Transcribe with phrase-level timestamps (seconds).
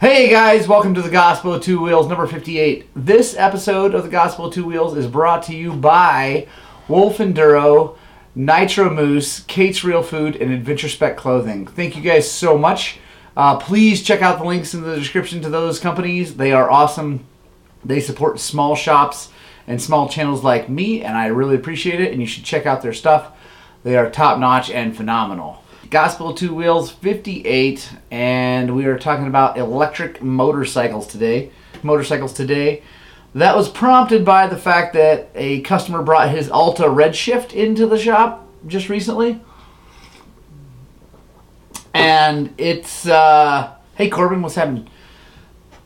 [0.00, 2.86] Hey guys, welcome to the Gospel of Two Wheels, number 58.
[2.94, 6.46] This episode of the Gospel of Two Wheels is brought to you by
[6.86, 7.98] Wolf Enduro,
[8.32, 11.66] Nitro Moose, Kate's Real Food, and Adventure Spec Clothing.
[11.66, 13.00] Thank you guys so much.
[13.36, 16.36] Uh, please check out the links in the description to those companies.
[16.36, 17.26] They are awesome.
[17.84, 19.30] They support small shops
[19.66, 22.12] and small channels like me, and I really appreciate it.
[22.12, 23.32] And you should check out their stuff.
[23.82, 25.64] They are top notch and phenomenal.
[25.90, 31.50] Gospel Two Wheels 58, and we are talking about electric motorcycles today.
[31.82, 32.82] Motorcycles today.
[33.34, 37.98] That was prompted by the fact that a customer brought his Alta Redshift into the
[37.98, 39.40] shop just recently.
[41.94, 44.90] And it's, uh, hey Corbin, what's happening?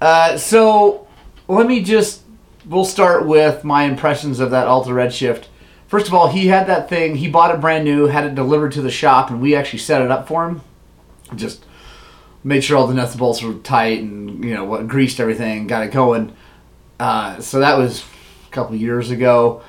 [0.01, 1.07] Uh, so
[1.47, 2.23] let me just,
[2.67, 5.45] we'll start with my impressions of that Alta Redshift.
[5.93, 7.17] First of all, he had that thing.
[7.17, 10.01] He bought it brand new, had it delivered to the shop, and we actually set
[10.01, 10.63] it up for him.
[11.35, 11.67] Just
[12.43, 15.67] made sure all the nuts and bolts were tight, and you know what, greased everything,
[15.67, 16.35] got it going.
[16.99, 18.07] Uh, so that was
[18.47, 19.63] a couple years ago.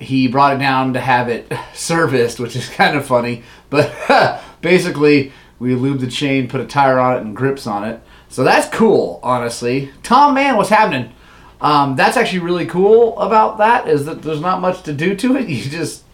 [0.00, 3.42] He brought it down to have it serviced, which is kind of funny.
[3.68, 8.00] But basically, we lubed the chain, put a tire on it, and grips on it.
[8.30, 9.90] So that's cool, honestly.
[10.02, 11.12] Tom, man, what's happening?
[11.60, 15.36] Um, that's actually really cool about that is that there's not much to do to
[15.36, 15.48] it.
[15.48, 16.04] You just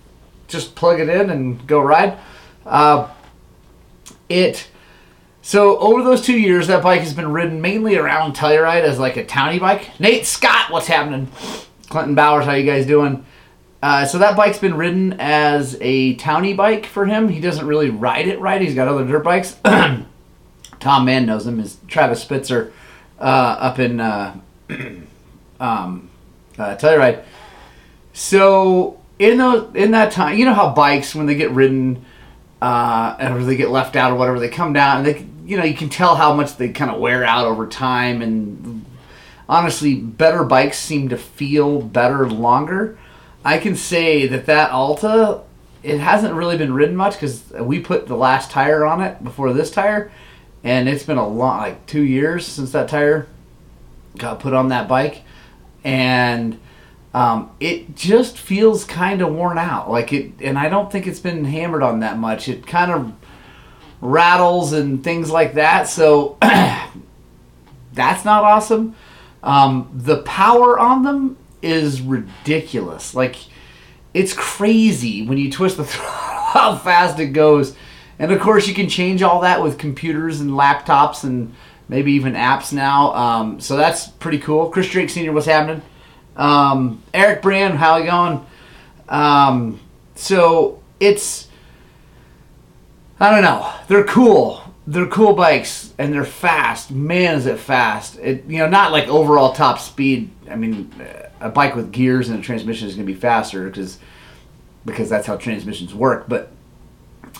[0.49, 2.19] just plug it in and go ride.
[2.67, 3.09] Uh,
[4.29, 4.69] it
[5.45, 9.17] so over those two years, that bike has been ridden mainly around Telluride as like
[9.17, 9.99] a townie bike.
[9.99, 11.29] Nate Scott, what's happening?
[11.89, 13.27] Clinton Bowers, how you guys doing?
[13.83, 17.29] Uh, so that bike's been ridden as a townie bike for him.
[17.29, 18.63] He doesn't really ride it right.
[18.63, 19.57] He's got other dirt bikes.
[19.65, 21.59] Tom Mann knows him.
[21.59, 22.73] Is Travis Spitzer
[23.19, 23.23] uh,
[23.59, 24.39] up in uh,
[25.63, 26.11] um,
[26.59, 27.25] uh, Telluride.
[28.13, 32.05] So in those in that time, you know how bikes when they get ridden
[32.61, 35.65] uh, or they get left out or whatever, they come down and they you know
[35.65, 38.21] you can tell how much they kind of wear out over time.
[38.21, 38.85] And
[39.49, 42.99] honestly, better bikes seem to feel better longer.
[43.45, 45.41] I can say that that Alta,
[45.83, 49.53] it hasn't really been ridden much because we put the last tire on it before
[49.53, 50.13] this tire,
[50.63, 53.27] and it's been a long like two years since that tire
[54.19, 55.23] got put on that bike
[55.85, 56.59] and
[57.15, 59.91] um, it just feels kind of worn out.
[59.91, 62.49] Like it, and I don't think it's been hammered on that much.
[62.49, 63.13] It kind of
[64.01, 65.89] rattles and things like that.
[65.89, 68.95] So that's not awesome.
[69.43, 73.15] Um, the power on them is ridiculous.
[73.15, 73.37] Like
[74.15, 77.75] it's crazy when you twist the throttle how fast it goes.
[78.19, 81.55] And of course, you can change all that with computers and laptops and
[81.89, 83.15] maybe even apps now.
[83.15, 84.71] Um, so that's pretty cool.
[84.71, 85.83] Chris Drake Sr., what's happening?
[86.37, 88.47] Um, Eric Brand, how you going?
[89.09, 89.81] Um,
[90.15, 91.49] so it's,
[93.21, 93.73] I don't know.
[93.89, 94.63] They're cool.
[94.87, 96.91] They're cool bikes and they're fast.
[96.91, 98.19] Man, is it fast!
[98.19, 100.31] It you know not like overall top speed.
[100.51, 100.93] I mean,
[101.41, 103.99] a bike with gears and a transmission is going to be faster because
[104.85, 106.25] because that's how transmissions work.
[106.29, 106.51] But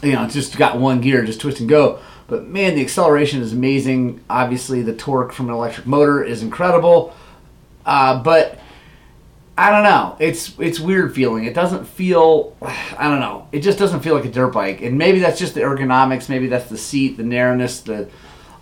[0.03, 2.01] you know, it's just got one gear, just twist and go.
[2.27, 4.23] But man, the acceleration is amazing.
[4.29, 7.15] Obviously, the torque from an electric motor is incredible.
[7.85, 8.59] Uh, but
[9.57, 10.17] I don't know.
[10.19, 11.45] It's it's weird feeling.
[11.45, 12.57] It doesn't feel.
[12.63, 13.49] I don't know.
[13.53, 14.81] It just doesn't feel like a dirt bike.
[14.83, 16.29] And maybe that's just the ergonomics.
[16.29, 18.09] Maybe that's the seat, the narrowness, the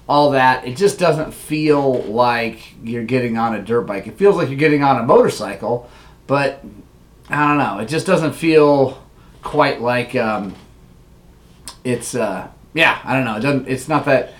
[0.09, 0.67] all that.
[0.67, 4.09] It just doesn't feel like you're getting on a dirt bike.
[4.09, 5.89] It feels like you're getting on a motorcycle,
[6.27, 6.65] but
[7.28, 7.78] I don't know.
[7.78, 9.01] It just doesn't feel
[9.43, 10.57] quite like um,
[11.85, 12.15] it's.
[12.15, 13.37] Uh, yeah, I don't know.
[13.37, 13.69] It doesn't.
[13.69, 14.35] It's not that.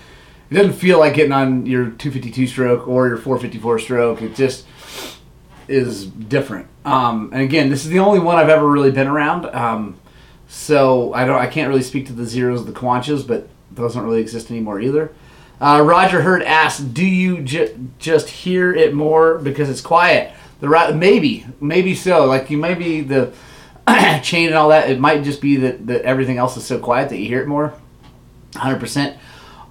[0.49, 4.21] It doesn't feel like getting on your 252 stroke or your 454 stroke.
[4.21, 4.65] It just
[5.67, 6.67] is different.
[6.83, 9.45] Um, and again, this is the only one I've ever really been around.
[9.47, 9.97] Um,
[10.47, 11.39] so I don't.
[11.39, 14.81] I can't really speak to the zeros, the Quantyas, but those don't really exist anymore
[14.81, 15.11] either.
[15.61, 20.67] Uh, Roger Hurd asks, "Do you ju- just hear it more because it's quiet?" The
[20.69, 22.25] ra- maybe, maybe so.
[22.25, 23.31] Like you maybe the
[24.23, 24.89] chain and all that.
[24.89, 27.47] It might just be that, that everything else is so quiet that you hear it
[27.47, 27.73] more.
[28.53, 29.17] 100%.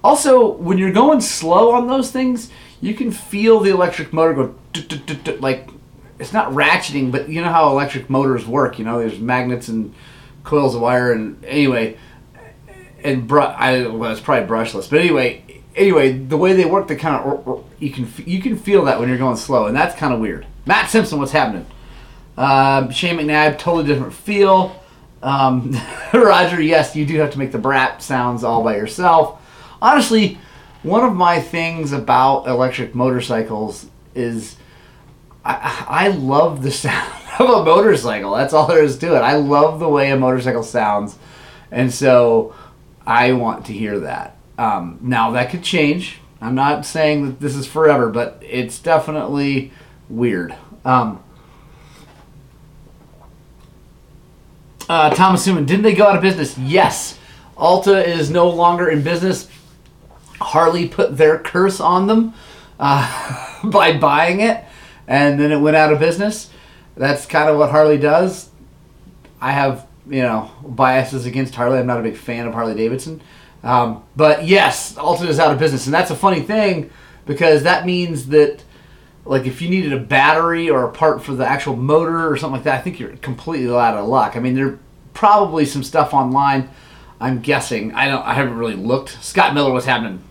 [0.03, 2.49] Also, when you're going slow on those things,
[2.81, 4.55] you can feel the electric motor go
[5.39, 5.69] like
[6.17, 8.79] it's not ratcheting, but you know how electric motors work.
[8.79, 9.93] You know, there's magnets and
[10.43, 11.97] coils of wire, and anyway,
[13.03, 15.43] and br- I well, it's probably brushless, but anyway,
[15.75, 19.09] anyway, the way they work, they kind of you can you can feel that when
[19.09, 20.45] you're going slow, and that's kind of weird.
[20.65, 21.65] Matt Simpson, what's happening?
[22.37, 24.75] Uh, Shane McNabb, totally different feel.
[25.21, 25.75] Um,
[26.13, 29.41] Roger, yes, you do have to make the brat sounds all by yourself.
[29.81, 30.37] Honestly,
[30.83, 34.55] one of my things about electric motorcycles is
[35.45, 38.35] I, I love the sound of a motorcycle.
[38.35, 39.19] That's all there is to it.
[39.19, 41.17] I love the way a motorcycle sounds,
[41.71, 42.55] and so
[43.05, 44.37] I want to hear that.
[44.57, 46.19] Um, now that could change.
[46.39, 49.71] I'm not saying that this is forever, but it's definitely
[50.09, 50.55] weird.
[50.83, 51.23] Um,
[54.91, 56.57] uh, Thomas Suman, didn't they go out of business?
[56.57, 57.17] Yes.
[57.55, 59.47] Alta is no longer in business.
[60.41, 62.33] Harley put their curse on them
[62.77, 64.65] uh, by buying it,
[65.07, 66.49] and then it went out of business.
[66.97, 68.49] That's kind of what Harley does.
[69.39, 71.79] I have, you know, biases against Harley.
[71.79, 73.21] I'm not a big fan of Harley Davidson.
[73.63, 76.89] Um, but yes, Alta is out of business, and that's a funny thing
[77.25, 78.61] because that means that,
[79.25, 82.55] like, if you needed a battery or a part for the actual motor or something
[82.55, 84.35] like that, I think you're completely out of luck.
[84.35, 84.79] I mean, there
[85.13, 86.69] probably some stuff online.
[87.19, 87.93] I'm guessing.
[87.93, 88.25] I don't.
[88.25, 89.23] I haven't really looked.
[89.23, 90.23] Scott Miller, what's happening?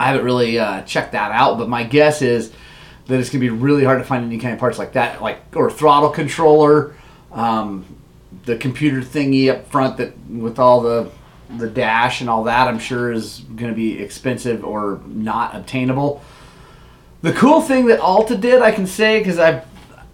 [0.00, 2.52] I haven't really uh, checked that out, but my guess is
[3.06, 5.40] that it's gonna be really hard to find any kind of parts like that, like
[5.54, 6.94] or throttle controller,
[7.32, 7.84] um,
[8.44, 11.10] the computer thingy up front that with all the
[11.58, 12.68] the dash and all that.
[12.68, 16.22] I'm sure is gonna be expensive or not obtainable.
[17.22, 19.64] The cool thing that Alta did, I can say, because I've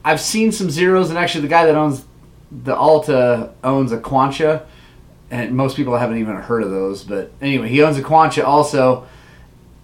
[0.04, 2.04] I've seen some zeros, and actually the guy that owns
[2.50, 4.64] the Alta owns a Quantya,
[5.30, 7.04] and most people haven't even heard of those.
[7.04, 9.06] But anyway, he owns a Quantya also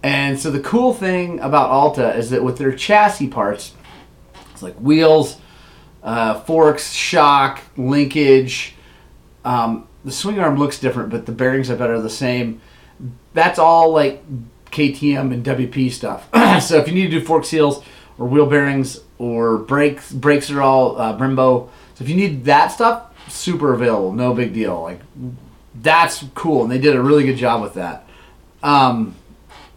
[0.03, 3.75] and so the cool thing about Alta is that with their chassis parts,
[4.53, 5.39] it's like wheels,
[6.03, 8.75] uh, forks, shock, linkage.
[9.45, 12.63] Um, the swing arm looks different, but the bearings I bet are the same.
[13.35, 14.25] That's all like
[14.71, 16.29] KTM and WP stuff.
[16.63, 17.85] so if you need to do fork seals
[18.19, 21.69] or wheel bearings or brakes, brakes are all uh, Brembo.
[21.95, 24.81] So if you need that stuff, super available, no big deal.
[24.83, 25.01] Like
[25.75, 28.07] that's cool, and they did a really good job with that.
[28.63, 29.15] Um,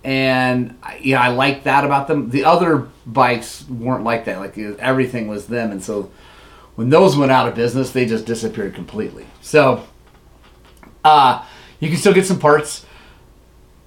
[0.04, 2.30] and yeah, I like that about them.
[2.30, 4.40] The other bikes weren't like that.
[4.40, 6.12] Like everything was them, and so
[6.76, 9.28] when those went out of business, they just disappeared completely.
[9.42, 9.86] So
[11.04, 11.46] uh,
[11.80, 12.86] you can still get some parts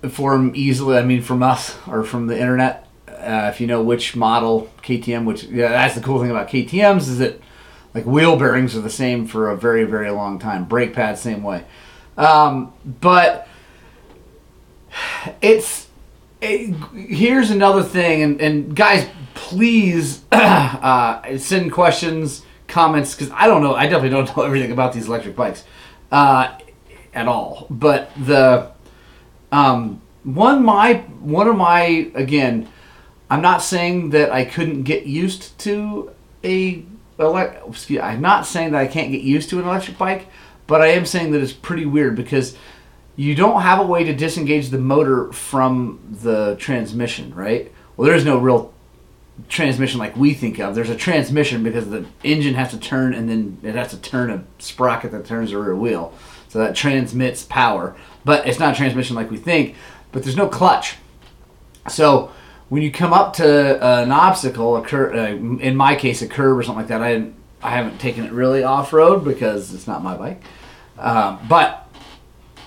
[0.08, 0.96] for them easily.
[0.96, 2.82] I mean, from us or from the internet.
[3.08, 7.08] Uh, if you know which model KTM, which yeah, that's the cool thing about KTM's
[7.08, 7.40] is that
[7.94, 10.64] like wheel bearings are the same for a very very long time.
[10.64, 11.64] Brake pads same way,
[12.16, 13.48] um, but
[15.40, 15.86] it's
[16.40, 23.74] here's another thing, and, and guys, please uh, send questions, comments, because I don't know.
[23.74, 25.64] I definitely don't know everything about these electric bikes
[26.12, 26.58] uh,
[27.14, 27.66] at all.
[27.70, 28.72] But the
[29.52, 32.68] um, one my one of my again,
[33.30, 36.10] I'm not saying that I couldn't get used to
[36.44, 36.84] a
[37.18, 37.68] elect.
[37.68, 40.28] Excuse, I'm not saying that I can't get used to an electric bike,
[40.66, 42.56] but I am saying that it's pretty weird because
[43.16, 47.72] you don't have a way to disengage the motor from the transmission, right?
[47.96, 48.74] Well, there's no real
[49.48, 50.74] transmission like we think of.
[50.74, 54.30] There's a transmission because the engine has to turn and then it has to turn
[54.30, 56.12] a sprocket that turns the rear wheel.
[56.48, 57.96] So that transmits power.
[58.24, 59.74] But it's not transmission like we think.
[60.12, 60.96] But there's no clutch.
[61.88, 62.30] So
[62.68, 66.58] when you come up to an obstacle, a cur- uh, in my case, a curb
[66.58, 67.30] or something like that, I,
[67.62, 70.42] I haven't taken it really off road because it's not my bike.
[70.98, 71.88] Um, but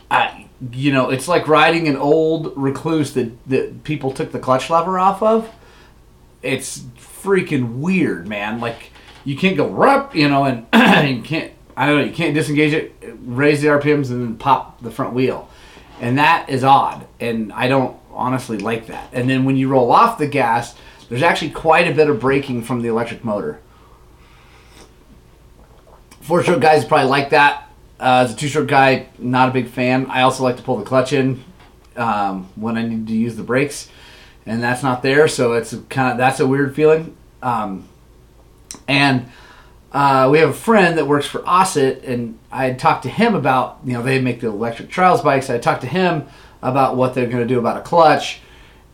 [0.10, 4.70] I, you know, it's like riding an old Rekluse that, that people took the clutch
[4.70, 5.50] lever off of.
[6.42, 8.60] It's freaking weird, man.
[8.60, 8.92] Like
[9.26, 10.68] you can't go rup, you know, and
[11.18, 11.52] you can't.
[11.80, 12.04] I don't know.
[12.04, 15.50] You can't disengage it, raise the RPMs, and then pop the front wheel,
[16.02, 17.08] and that is odd.
[17.22, 19.08] And I don't honestly like that.
[19.14, 20.76] And then when you roll off the gas,
[21.08, 23.62] there's actually quite a bit of braking from the electric motor.
[26.20, 27.72] Four stroke guys probably like that.
[27.98, 30.06] Uh, as a two-stroke guy, not a big fan.
[30.08, 31.42] I also like to pull the clutch in
[31.96, 33.88] um, when I need to use the brakes,
[34.46, 35.30] and that's not there.
[35.30, 37.16] So it's kind of that's a weird feeling.
[37.42, 37.88] Um,
[38.86, 39.30] and
[39.92, 43.36] uh, we have a friend that works for OSET, and I had talked to him
[43.36, 45.50] about you know they make the electric trials bikes.
[45.50, 46.28] I talked to him
[46.62, 48.42] about what they're going to do about a clutch,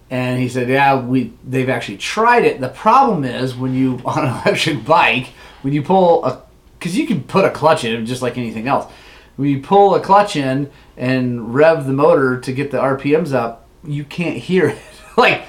[0.09, 2.61] and he said, yeah, we they've actually tried it.
[2.61, 5.27] The problem is when you on an electric bike
[5.61, 6.43] when you pull a
[6.77, 8.91] because you can put a clutch in just like anything else.
[9.35, 13.67] When you pull a clutch in and rev the motor to get the RPMs up,
[13.83, 14.77] you can't hear it.
[15.17, 15.43] like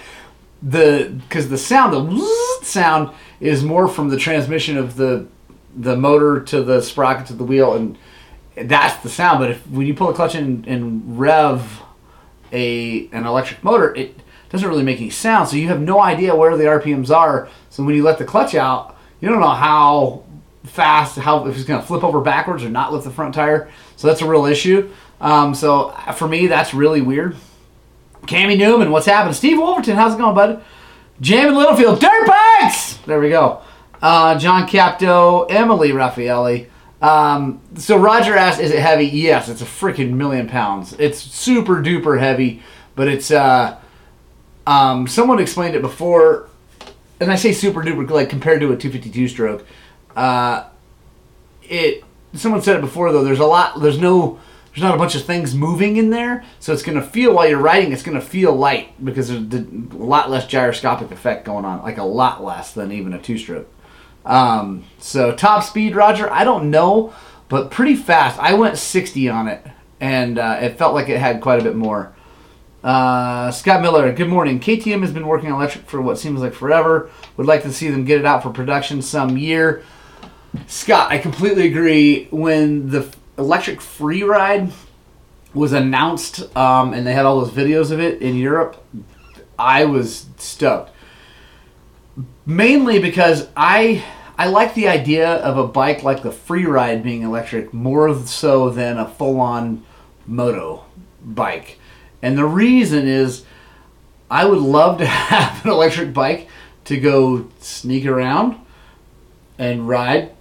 [0.63, 5.29] the because the sound, the sound is more from the transmission of the
[5.77, 7.99] the motor to the sprocket to the wheel, and
[8.57, 9.41] that's the sound.
[9.41, 11.83] But if when you pull a clutch in and rev
[12.53, 14.19] a an electric motor, it
[14.49, 15.49] doesn't really make any sound.
[15.49, 17.49] So you have no idea where the RPMs are.
[17.71, 20.25] So when you let the clutch out, you don't know how
[20.65, 23.71] fast, how if he's going to flip over backwards or not lift the front tire.
[23.97, 24.91] So that's a real issue.
[25.21, 27.37] Um, so for me, that's really weird.
[28.23, 29.35] Cammy Newman, what's happening?
[29.35, 30.65] Steve Wolverton, how's it going, bud?
[31.21, 32.95] Jamie Littlefield, dirt bikes.
[32.99, 33.63] There we go.
[34.03, 36.67] Uh, John Capto, Emily Raffaelli.
[37.03, 40.95] Um, so Roger asked, "Is it heavy?" Yes, it's a freaking million pounds.
[40.99, 42.63] It's super duper heavy,
[42.95, 43.77] but it's uh,
[44.67, 46.49] Um, someone explained it before,
[47.21, 49.65] and I say super duper like compared to a 252 stroke.
[50.17, 50.65] Uh,
[51.63, 52.03] it
[52.35, 53.23] someone said it before though.
[53.25, 53.81] There's a lot.
[53.81, 54.39] There's no.
[54.73, 57.49] There's not a bunch of things moving in there, so it's going to feel while
[57.49, 57.93] you're riding.
[57.93, 61.97] It's going to feel light because there's a lot less gyroscopic effect going on, like
[61.97, 63.67] a lot less than even a two-stroke.
[64.27, 66.31] Um, so top speed, Roger.
[66.31, 67.15] I don't know,
[67.49, 68.39] but pretty fast.
[68.39, 69.65] I went 60 on it,
[70.01, 72.13] and uh, it felt like it had quite a bit more.
[72.83, 74.61] Uh, Scott Miller, good morning.
[74.61, 77.11] KTM has been working on electric for what seems like forever.
[77.37, 79.83] Would like to see them get it out for production some year.
[80.67, 82.29] Scott, I completely agree.
[82.31, 84.73] When the electric free ride
[85.55, 88.85] was announced um, and they had all those videos of it in Europe,
[89.59, 90.91] I was stoked.
[92.45, 94.05] Mainly because I
[94.39, 98.71] I like the idea of a bike like the free ride being electric more so
[98.71, 99.85] than a full on
[100.27, 100.85] moto
[101.25, 101.79] bike.
[102.23, 103.45] And the reason is
[104.31, 106.49] I would love to have an electric bike
[106.85, 108.57] to go sneak around
[109.59, 110.33] and ride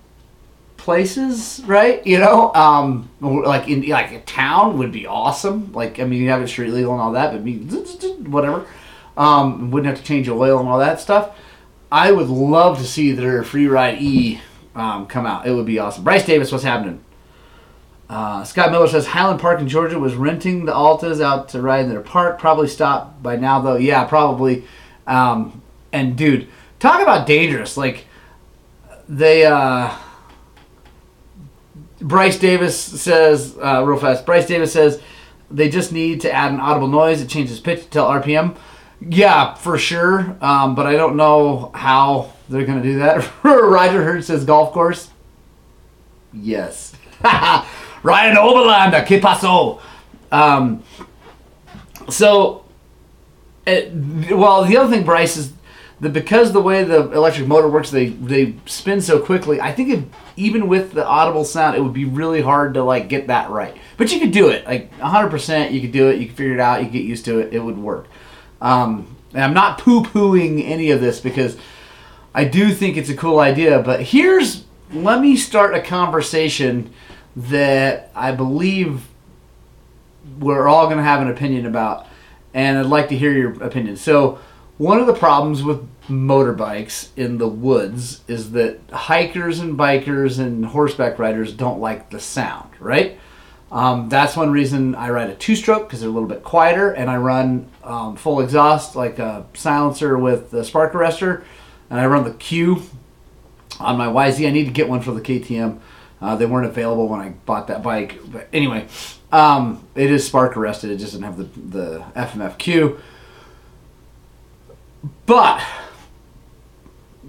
[0.77, 2.05] places, right?
[2.05, 5.71] You know, um, like in like a town would be awesome.
[5.71, 7.57] Like I mean, you have it street legal and all that, but be
[8.27, 8.67] whatever.
[9.17, 11.37] Um, wouldn't have to change oil and all that stuff.
[11.91, 14.41] I would love to see their free ride E
[14.75, 15.47] um, come out.
[15.47, 16.03] It would be awesome.
[16.03, 17.03] Bryce Davis, what's happening?
[18.09, 21.85] Uh, Scott Miller says Highland Park in Georgia was renting the Altas out to ride
[21.85, 22.37] in their park.
[22.37, 23.77] Probably stopped by now though.
[23.77, 24.63] Yeah, probably.
[25.07, 25.61] Um,
[25.91, 26.47] and dude,
[26.79, 27.77] talk about dangerous.
[27.77, 28.05] Like
[29.07, 29.45] they.
[29.45, 29.95] Uh,
[32.01, 34.25] Bryce Davis says uh, real fast.
[34.25, 35.01] Bryce Davis says
[35.49, 37.21] they just need to add an audible noise.
[37.21, 38.55] It changes pitch to tell RPM.
[39.07, 40.35] Yeah, for sure.
[40.41, 43.29] Um, but I don't know how they're going to do that.
[43.43, 45.09] Roger Hurd says golf course.
[46.33, 46.95] Yes.
[47.23, 49.79] Ryan Oberlander, que pasó?
[50.31, 50.83] Um,
[52.09, 52.65] so,
[53.65, 53.91] it,
[54.31, 55.53] well, the other thing, Bryce, is
[56.01, 59.61] that because the way the electric motor works, they they spin so quickly.
[59.61, 60.03] I think if,
[60.35, 63.75] even with the audible sound, it would be really hard to like get that right.
[63.97, 65.29] But you could do it, like 100.
[65.29, 66.19] percent You could do it.
[66.19, 66.83] You could figure it out.
[66.83, 67.53] You get used to it.
[67.53, 68.07] It would work.
[68.65, 71.55] Um, and I'm not poo pooing any of this because
[72.33, 73.79] I do think it's a cool idea.
[73.79, 76.91] But here's let me start a conversation
[77.35, 79.07] that I believe
[80.39, 82.07] we're all going to have an opinion about,
[82.53, 83.97] and I'd like to hear your opinion.
[83.97, 84.39] So,
[84.77, 90.65] one of the problems with motorbikes in the woods is that hikers and bikers and
[90.65, 93.19] horseback riders don't like the sound, right?
[93.71, 96.91] Um, that's one reason I ride a two stroke because they're a little bit quieter,
[96.91, 101.43] and I run um, full exhaust like a silencer with the spark arrestor,
[101.89, 102.83] and I run the Q
[103.79, 104.47] on my YZ.
[104.47, 105.79] I need to get one for the KTM
[106.21, 108.19] uh, they weren't available when I bought that bike.
[108.25, 108.87] But anyway,
[109.31, 110.91] um, it is spark arrested.
[110.91, 112.99] It doesn't have the, the FMFQ.
[115.25, 115.63] But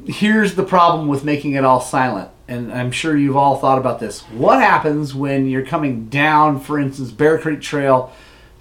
[0.07, 2.31] here's the problem with making it all silent.
[2.49, 4.23] And I'm sure you've all thought about this.
[4.23, 8.13] What happens when you're coming down, for instance, Bear Creek Trail,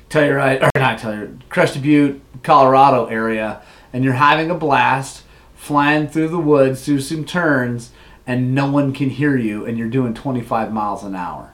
[0.09, 3.61] Telluride, or not Telluride, Crested Butte, Colorado area,
[3.93, 5.23] and you're having a blast,
[5.55, 7.91] flying through the woods, through some turns,
[8.27, 11.53] and no one can hear you and you're doing 25 miles an hour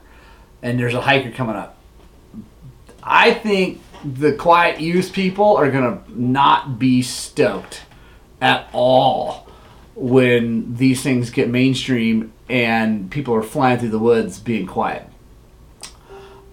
[0.62, 1.76] and there's a hiker coming up.
[3.02, 7.82] I think the quiet use people are going to not be stoked
[8.40, 9.48] at all
[9.94, 15.06] when these things get mainstream and people are flying through the woods being quiet.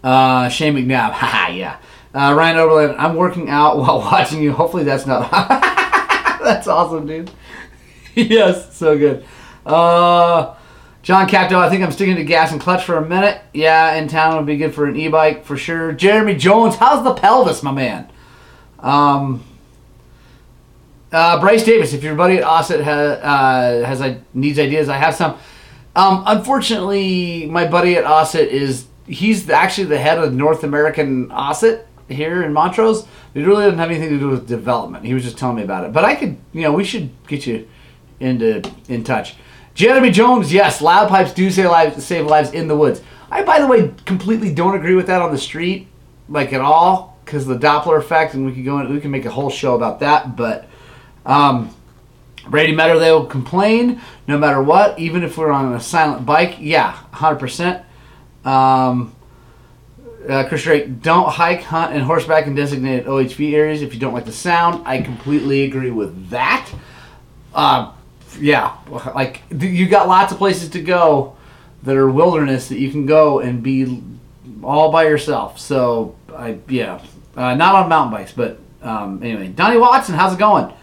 [0.04, 1.78] Uh, Shane McNabb, haha, yeah.
[2.14, 4.52] Uh, Ryan Oberlin, I'm working out while watching you.
[4.52, 5.30] Hopefully that's not.
[6.42, 7.32] that's awesome, dude.
[8.16, 9.26] yes, so good.
[9.66, 10.56] Uh,
[11.02, 13.42] John Capto, I think I'm sticking to gas and clutch for a minute.
[13.54, 15.92] Yeah, in town would be good for an e-bike for sure.
[15.92, 18.10] Jeremy Jones, how's the pelvis, my man?
[18.80, 19.44] Um,
[21.12, 24.98] uh, Bryce Davis, if your buddy at OSET has, uh, has uh, needs ideas, I
[24.98, 25.38] have some.
[25.96, 31.86] Um, unfortunately, my buddy at OSET is he's actually the head of North American OSET
[32.08, 33.06] here in Montrose.
[33.34, 35.06] It really doesn't have anything to do with development.
[35.06, 35.94] He was just telling me about it.
[35.94, 37.68] But I could, you know, we should get you
[38.20, 39.36] into in touch.
[39.74, 43.02] Jeremy Jones, yes, loud pipes do save lives, save lives in the woods.
[43.32, 45.88] I, by the way, completely don't agree with that on the street,
[46.28, 49.26] like at all, because the Doppler effect, and we can go in, we can make
[49.26, 50.36] a whole show about that.
[50.36, 50.68] But
[51.30, 51.74] um,
[52.48, 56.58] Brady they will complain no matter what, even if we're on a silent bike.
[56.60, 57.86] Yeah, hundred percent.
[58.44, 59.16] Um,
[60.28, 64.14] uh, Chris Drake, don't hike, hunt, and horseback in designated OHV areas if you don't
[64.14, 64.86] like the sound.
[64.88, 66.70] I completely agree with that.
[67.54, 67.92] Uh,
[68.40, 68.76] yeah,
[69.14, 71.36] like you got lots of places to go
[71.84, 74.04] that are wilderness that you can go and be
[74.64, 75.60] all by yourself.
[75.60, 77.02] So I yeah,
[77.38, 80.74] uh, not on mountain bikes, but um, anyway, Donnie Watson, how's it going?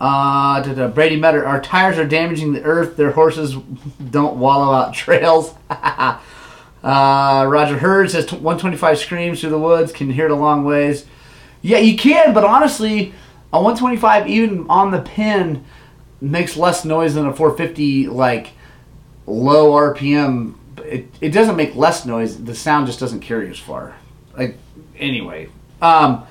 [0.00, 2.96] Uh, Brady Metter, our tires are damaging the earth.
[2.96, 3.54] Their horses
[4.10, 5.54] don't wallow out trails.
[5.70, 6.16] uh,
[6.82, 9.92] Roger Hurd says 125 screams through the woods.
[9.92, 11.04] Can hear it a long ways.
[11.60, 13.12] Yeah, you can, but honestly,
[13.52, 15.64] a 125 even on the pin
[16.22, 18.52] makes less noise than a 450 like
[19.26, 20.54] low RPM.
[20.78, 22.42] It, it doesn't make less noise.
[22.42, 23.96] The sound just doesn't carry as far.
[24.34, 24.56] Like
[24.96, 25.50] anyway,
[25.82, 26.26] um,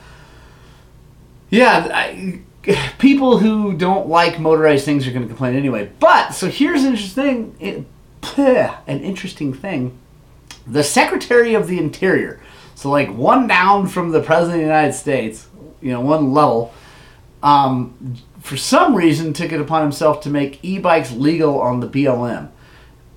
[1.52, 2.42] yeah, I,
[2.98, 5.92] people who don't like motorized things are going to complain anyway.
[6.00, 7.86] But so here's an interesting, it,
[8.38, 9.98] an interesting thing.
[10.68, 12.42] The Secretary of the Interior,
[12.76, 15.48] so like one down from the President of the United States,
[15.82, 16.74] you know, one level,
[17.42, 22.50] um, for some reason took it upon himself to make e-bikes legal on the BLM.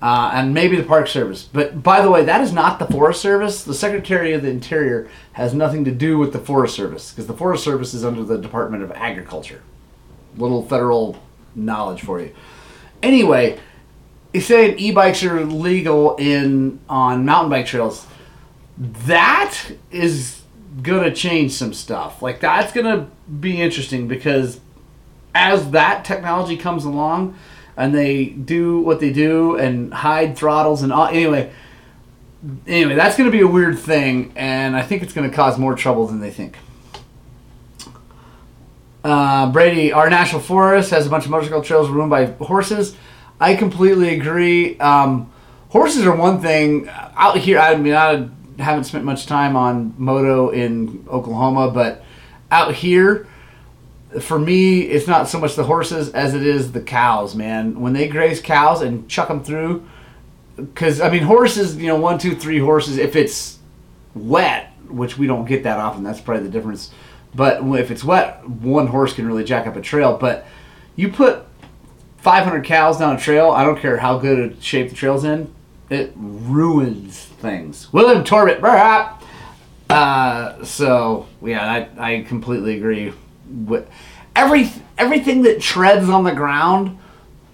[0.03, 1.43] Uh, and maybe the Park Service.
[1.43, 3.63] But by the way, that is not the Forest Service.
[3.63, 7.33] The Secretary of the Interior has nothing to do with the Forest Service because the
[7.33, 9.63] Forest Service is under the Department of Agriculture.
[10.35, 11.23] Little federal
[11.55, 12.35] knowledge for you.
[13.01, 13.57] Anyway,
[14.33, 18.05] he's saying e-bikes are legal in on mountain bike trails.
[18.77, 19.57] That
[19.89, 20.41] is
[20.81, 22.21] gonna change some stuff.
[22.21, 24.59] Like that's gonna be interesting because
[25.33, 27.37] as that technology comes along
[27.75, 31.51] and they do what they do and hide throttles and all anyway.
[32.67, 35.57] Anyway that's going to be a weird thing and i think it's going to cause
[35.57, 36.57] more trouble than they think.
[39.03, 42.95] Uh, brady our national forest has a bunch of motorcycle trails ruined by horses.
[43.39, 44.79] I completely agree.
[44.79, 45.31] Um,
[45.69, 46.87] horses are one thing.
[46.89, 48.29] Out here i mean i
[48.61, 52.03] haven't spent much time on moto in oklahoma but
[52.51, 53.27] out here
[54.21, 57.79] for me, it's not so much the horses as it is the cows, man.
[57.79, 59.87] When they graze cows and chuck them through,
[60.55, 62.97] because I mean, horses, you know, one, two, three horses.
[62.97, 63.59] If it's
[64.13, 66.91] wet, which we don't get that often, that's probably the difference.
[67.35, 70.17] But if it's wet, one horse can really jack up a trail.
[70.17, 70.45] But
[70.95, 71.45] you put
[72.17, 75.53] 500 cows down a trail, I don't care how good a shape the trail's in,
[75.89, 77.91] it ruins things.
[77.91, 78.61] William Torbett,
[79.89, 83.13] uh, so yeah, I, I completely agree
[84.35, 86.97] every everything that treads on the ground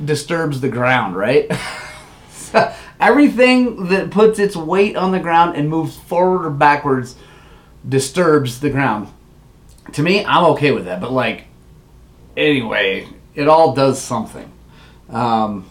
[0.03, 1.51] disturbs the ground, right?
[2.29, 7.15] so everything that puts its weight on the ground and moves forward or backwards
[7.87, 9.07] disturbs the ground.
[9.93, 11.45] To me, I'm okay with that, but like
[12.35, 14.51] anyway, it all does something.
[15.09, 15.69] Um,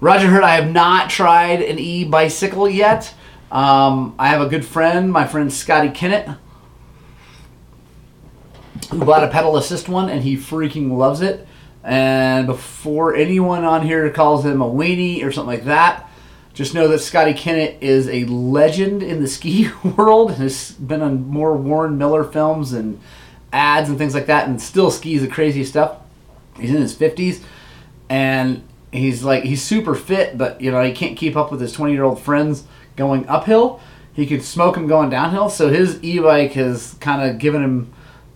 [0.00, 3.14] Roger Hurd, I have not tried an e bicycle yet.
[3.52, 6.28] Um, I have a good friend, my friend Scotty Kennett,
[8.92, 11.46] bought a pedal assist one and he freaking loves it.
[11.82, 16.10] And before anyone on here calls him a weenie or something like that,
[16.52, 20.30] just know that Scotty Kennett is a legend in the ski world.
[20.30, 23.00] and Has been on more Warren Miller films and
[23.52, 25.98] ads and things like that, and still skis the craziest stuff.
[26.58, 27.42] He's in his fifties,
[28.08, 31.72] and he's like he's super fit, but you know he can't keep up with his
[31.72, 32.64] twenty year old friends
[32.96, 33.80] going uphill.
[34.12, 37.92] He could smoke him going downhill, so his e bike has kind of given him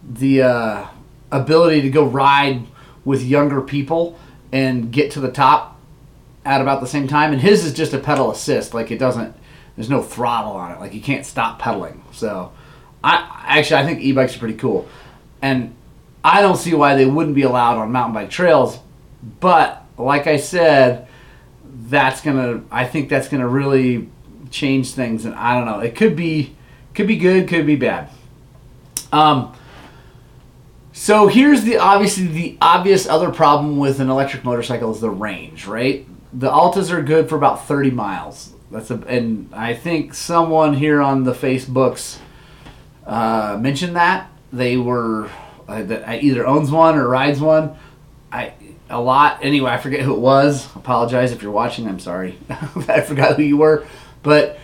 [0.09, 0.87] the uh,
[1.31, 2.67] ability to go ride
[3.05, 4.19] with younger people
[4.53, 5.79] and get to the top
[6.45, 7.33] at about the same time.
[7.33, 9.35] And his is just a pedal assist, like it doesn't.
[9.77, 12.05] There's no throttle on it, like you can't stop pedaling.
[12.13, 12.53] So,
[13.03, 14.89] I actually I think e-bikes are pretty cool,
[15.43, 15.75] and
[16.23, 18.79] I don't see why they wouldn't be allowed on mountain bike trails.
[19.41, 21.09] But like I said,
[21.65, 22.63] that's gonna.
[22.71, 24.09] I think that's gonna really
[24.51, 25.81] change things, and I don't know.
[25.81, 26.55] It could be,
[26.95, 28.11] could be good, could be bad.
[29.13, 29.55] Um,
[30.97, 35.67] so here's the obviously the obvious other problem with an electric motorcycle is the range,
[35.67, 36.07] right?
[36.33, 38.55] The Altas are good for about 30 miles.
[38.71, 42.19] That's a, and I think someone here on the Facebooks
[43.05, 45.29] uh, mentioned that they were
[45.67, 47.77] uh, that either owns one or rides one.
[48.31, 48.55] I
[48.89, 49.73] a lot anyway.
[49.73, 50.65] I forget who it was.
[50.77, 51.89] Apologize if you're watching.
[51.89, 52.39] I'm sorry.
[52.49, 53.85] I forgot who you were,
[54.23, 54.61] but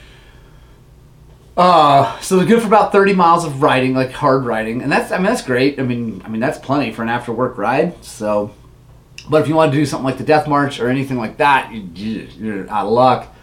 [1.61, 5.13] uh, so they're good for about 30 miles of riding, like hard riding, and that's
[5.13, 5.79] I mean that's great.
[5.79, 8.03] I mean I mean that's plenty for an after work ride.
[8.03, 8.55] So,
[9.29, 11.71] but if you want to do something like the Death March or anything like that,
[11.71, 13.35] you, are out of luck.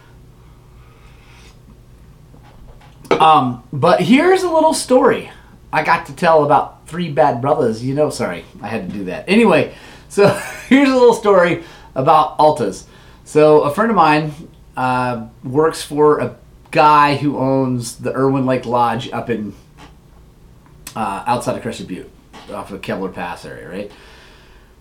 [3.12, 5.30] Um, but here's a little story
[5.72, 7.84] I got to tell about three bad brothers.
[7.84, 9.28] You know, sorry, I had to do that.
[9.28, 9.76] Anyway,
[10.08, 10.26] so
[10.66, 11.62] here's a little story
[11.94, 12.84] about Altas.
[13.24, 14.32] So a friend of mine
[14.76, 16.36] uh, works for a
[16.70, 19.54] guy who owns the Irwin Lake Lodge up in
[20.94, 22.10] uh, outside of Crested Butte,
[22.52, 23.92] off of Kebler Pass area, right?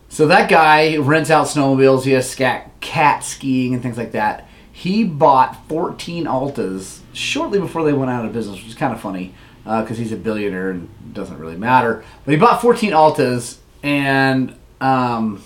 [0.10, 2.04] So that guy rents out snowmobiles.
[2.04, 4.48] He has scat, cat skiing and things like that.
[4.72, 9.02] He bought 14 Altas shortly before they went out of business, which is kind of
[9.02, 9.34] funny.
[9.64, 12.04] because he's a billionaire and doesn't really matter.
[12.24, 15.44] But he bought 14 Altas and um,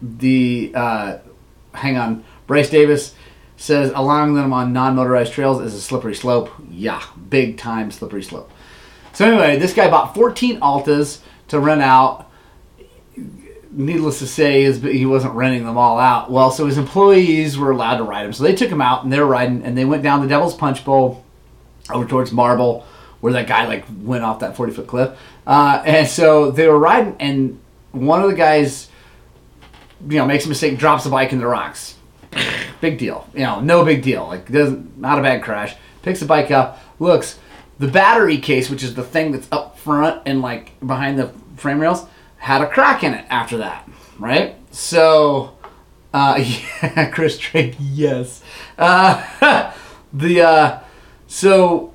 [0.00, 1.18] the uh,
[1.74, 3.14] hang on, Bryce Davis
[3.56, 6.50] says allowing them on non-motorized trails is a slippery slope.
[6.70, 8.50] Yeah, big time slippery slope.
[9.12, 12.30] So anyway, this guy bought 14 Altas to rent out.
[13.70, 16.30] Needless to say, is he wasn't renting them all out.
[16.30, 18.32] Well, so his employees were allowed to ride them.
[18.32, 20.54] So they took him out and they were riding, and they went down the Devil's
[20.54, 21.24] Punch Bowl
[21.90, 22.86] over towards Marble,
[23.20, 25.18] where that guy like went off that 40 foot cliff.
[25.46, 27.60] Uh, and so they were riding, and
[27.92, 28.88] one of the guys,
[30.08, 31.95] you know, makes a mistake, drops the bike in the rocks.
[32.80, 33.28] big deal.
[33.34, 34.26] You know, no big deal.
[34.26, 35.76] Like doesn't not a bad crash.
[36.02, 37.38] Picks the bike up, looks.
[37.78, 41.78] The battery case, which is the thing that's up front and like behind the frame
[41.78, 42.06] rails,
[42.38, 44.54] had a crack in it after that, right?
[44.70, 45.56] So,
[46.14, 46.38] uh,
[46.82, 48.42] yeah, Chris Drake, yes.
[48.78, 49.72] Uh,
[50.12, 50.80] the uh,
[51.26, 51.92] so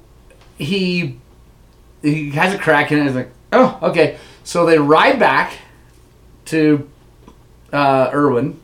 [0.58, 1.18] he
[2.02, 3.04] he has a crack in it.
[3.06, 4.18] He's like, oh, okay.
[4.44, 5.54] So they ride back
[6.46, 6.90] to
[7.72, 8.60] uh, Irwin,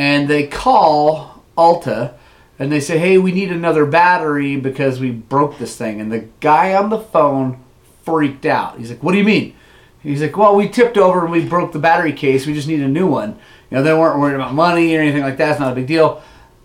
[0.00, 2.14] and they call Alta,
[2.58, 6.00] and they say, hey, we need another battery because we broke this thing.
[6.00, 7.62] And the guy on the phone
[8.02, 8.78] freaked out.
[8.78, 9.54] He's like, what do you mean?
[10.02, 12.46] He's like, well, we tipped over and we broke the battery case.
[12.46, 13.38] We just need a new one.
[13.70, 15.50] You know, they weren't worried about money or anything like that.
[15.50, 16.22] It's not a big deal.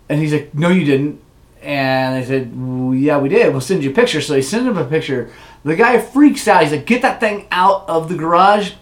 [0.08, 1.20] And he's like, no, you didn't.
[1.60, 3.52] And I said, well, yeah, we did.
[3.52, 4.22] We'll send you a picture.
[4.22, 5.30] So he sent him a picture.
[5.62, 6.62] The guy freaks out.
[6.62, 8.72] He's like, get that thing out of the garage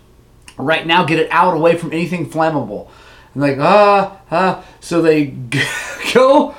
[0.57, 1.05] right now.
[1.05, 2.89] Get it out away from anything flammable.
[3.35, 4.65] Like, ah, ah.
[4.81, 5.27] So they
[6.15, 6.55] go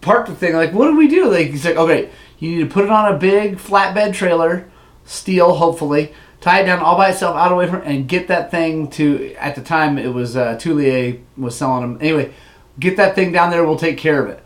[0.00, 0.54] park the thing.
[0.54, 1.30] Like, what do we do?
[1.30, 4.68] Like, he's like, okay, you need to put it on a big flatbed trailer,
[5.04, 8.88] steel, hopefully, tie it down all by itself, out away from, and get that thing
[8.90, 9.34] to.
[9.34, 11.98] At the time, it was uh, Toulier was selling them.
[12.00, 12.32] Anyway,
[12.78, 13.64] get that thing down there.
[13.64, 14.42] We'll take care of it.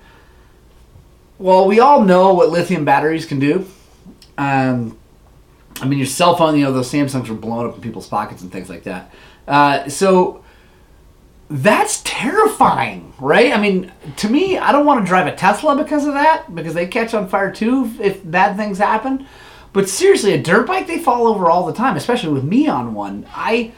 [1.39, 3.67] Well, we all know what lithium batteries can do.
[4.39, 4.97] Um,
[5.81, 8.43] I mean, your cell phone, you know, those Samsungs were blown up in people's pockets
[8.43, 9.13] and things like that.
[9.49, 10.42] Uh, so
[11.53, 13.53] that's terrifying, right?
[13.53, 16.75] I mean, to me, I don't want to drive a Tesla because of that, because
[16.75, 19.27] they catch on fire too if bad things happen.
[19.73, 22.95] But seriously, a dirt bike, they fall over all the time, especially with me on
[22.95, 23.27] one.
[23.35, 23.73] I.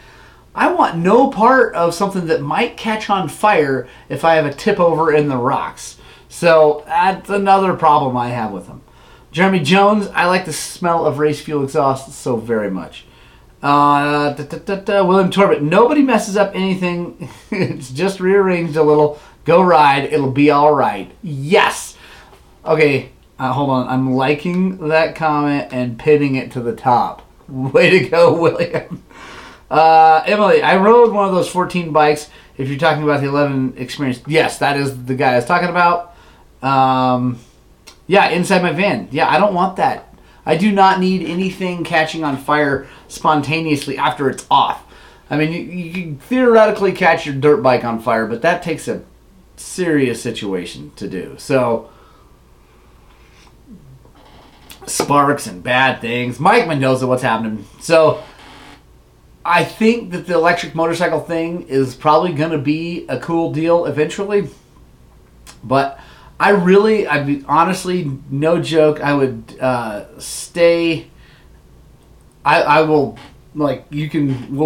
[0.56, 4.54] I want no part of something that might catch on fire if I have a
[4.54, 5.98] tip over in the rocks.
[6.28, 8.82] So that's another problem I have with them.
[9.32, 13.04] Jeremy Jones, I like the smell of race fuel exhaust so very much.
[13.64, 17.30] Uh, da, da, da, William Torbett, nobody messes up anything.
[17.50, 19.18] it's just rearranged a little.
[19.46, 21.10] Go ride, it'll be all right.
[21.22, 21.96] Yes.
[22.62, 23.88] Okay, uh, hold on.
[23.88, 27.26] I'm liking that comment and pinning it to the top.
[27.48, 29.02] Way to go, William.
[29.70, 32.28] Uh, Emily, I rode one of those 14 bikes.
[32.58, 35.70] If you're talking about the 11 experience, yes, that is the guy I was talking
[35.70, 36.14] about.
[36.62, 37.38] Um,
[38.06, 39.08] yeah, inside my van.
[39.10, 40.13] Yeah, I don't want that.
[40.46, 44.84] I do not need anything catching on fire spontaneously after it's off.
[45.30, 48.88] I mean, you, you can theoretically catch your dirt bike on fire, but that takes
[48.88, 49.02] a
[49.56, 51.36] serious situation to do.
[51.38, 51.90] So,
[54.86, 56.38] sparks and bad things.
[56.38, 57.66] Mike Mendoza, what's happening?
[57.80, 58.22] So,
[59.44, 63.86] I think that the electric motorcycle thing is probably going to be a cool deal
[63.86, 64.48] eventually.
[65.62, 65.98] But
[66.38, 71.08] I really, I mean, honestly, no joke, I would uh, stay.
[72.44, 73.18] I, I will
[73.54, 74.58] like you can.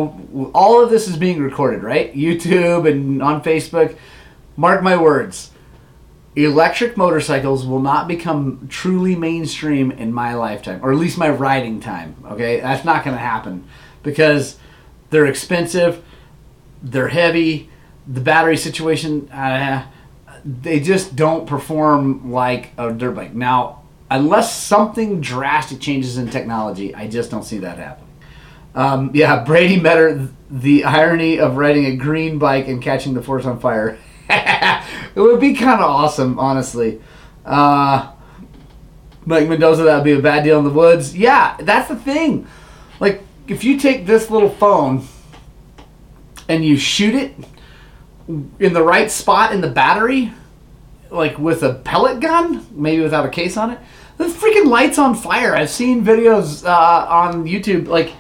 [0.54, 2.14] All of this is being recorded, right?
[2.14, 3.96] YouTube and on Facebook.
[4.57, 5.50] Mark my words.
[6.35, 11.81] Electric motorcycles will not become truly mainstream in my lifetime, or at least my riding
[11.81, 12.16] time.
[12.26, 13.64] Okay, that's not going to happen
[14.02, 14.57] because
[15.11, 16.02] they're expensive,
[16.83, 17.70] they're heavy,
[18.07, 19.28] the battery situation.
[19.31, 19.85] Uh,
[20.44, 23.35] they just don't perform like a dirt bike.
[23.35, 28.09] Now, unless something drastic changes in technology, I just don't see that happening.
[28.74, 33.44] Um, yeah, Brady Metter, the irony of riding a green bike and catching the force
[33.44, 33.98] on fire.
[34.31, 37.01] it would be kind of awesome, honestly.
[37.44, 38.12] Uh,
[39.24, 41.16] Mike Mendoza, that would be a bad deal in the woods.
[41.16, 42.46] Yeah, that's the thing.
[43.01, 45.07] Like, if you take this little phone
[46.48, 47.35] and you shoot it
[48.29, 50.33] in the right spot in the battery,
[51.11, 53.79] like with a pellet gun, maybe without a case on it,
[54.19, 55.55] the freaking light's on fire.
[55.55, 57.87] I've seen videos uh, on YouTube.
[57.87, 58.12] Like,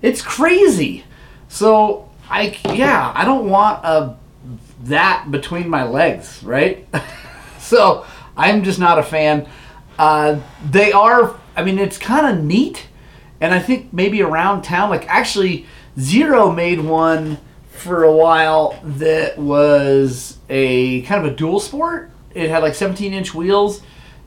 [0.00, 1.04] it's crazy.
[1.48, 4.16] So, I yeah, I don't want a
[4.84, 6.88] that between my legs, right?
[7.58, 9.48] so I'm just not a fan.
[9.98, 11.38] Uh, they are.
[11.56, 12.86] I mean, it's kind of neat,
[13.40, 15.66] and I think maybe around town, like actually,
[15.98, 17.38] Zero made one
[17.80, 22.10] for a while that was a kind of a dual sport.
[22.34, 23.80] It had like 17 inch wheels,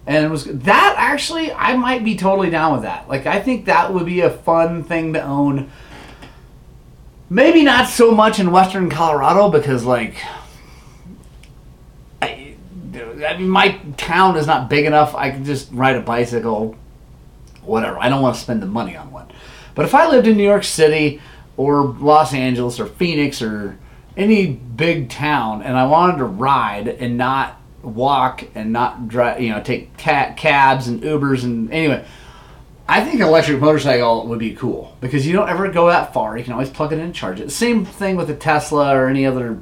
[0.07, 3.07] and it was that actually I might be totally down with that.
[3.07, 5.71] Like I think that would be a fun thing to own.
[7.29, 10.15] Maybe not so much in western Colorado because like
[12.21, 12.55] I,
[12.95, 15.13] I mean my town is not big enough.
[15.15, 16.75] I can just ride a bicycle,
[17.61, 17.99] whatever.
[17.99, 19.27] I don't want to spend the money on one.
[19.75, 21.21] But if I lived in New York City
[21.57, 23.77] or Los Angeles or Phoenix or
[24.15, 29.49] any big town and I wanted to ride and not walk and not drive, you
[29.49, 32.05] know, take ta- cabs and Ubers and anyway.
[32.87, 36.37] I think an electric motorcycle would be cool because you don't ever go that far.
[36.37, 37.49] You can always plug it in and charge it.
[37.49, 39.59] Same thing with a Tesla or any other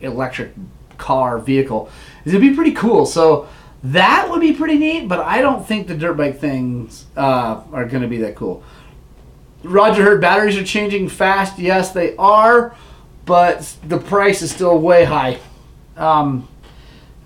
[0.00, 0.52] electric
[0.98, 1.88] car vehicle.
[2.24, 3.06] It'd be pretty cool.
[3.06, 3.48] So
[3.84, 5.08] that would be pretty neat.
[5.08, 8.64] But I don't think the dirt bike things uh, are going to be that cool.
[9.64, 11.58] Roger Hurd batteries are changing fast.
[11.58, 12.76] Yes, they are,
[13.24, 15.38] but the price is still way high.
[15.96, 16.48] Um,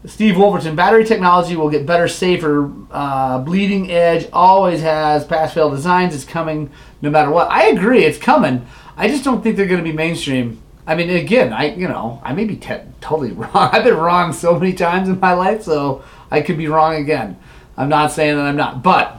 [0.04, 2.72] Steve Wolverton, battery technology will get better, safer.
[2.90, 6.14] Uh, bleeding edge always has pass fail designs.
[6.14, 6.70] It's coming
[7.02, 7.50] no matter what.
[7.50, 8.66] I agree, it's coming.
[8.96, 10.62] I just don't think they're going to be mainstream.
[10.86, 13.50] I mean, again, I you know I may be totally wrong.
[13.54, 17.36] I've been wrong so many times in my life, so I could be wrong again.
[17.76, 19.17] I'm not saying that I'm not, but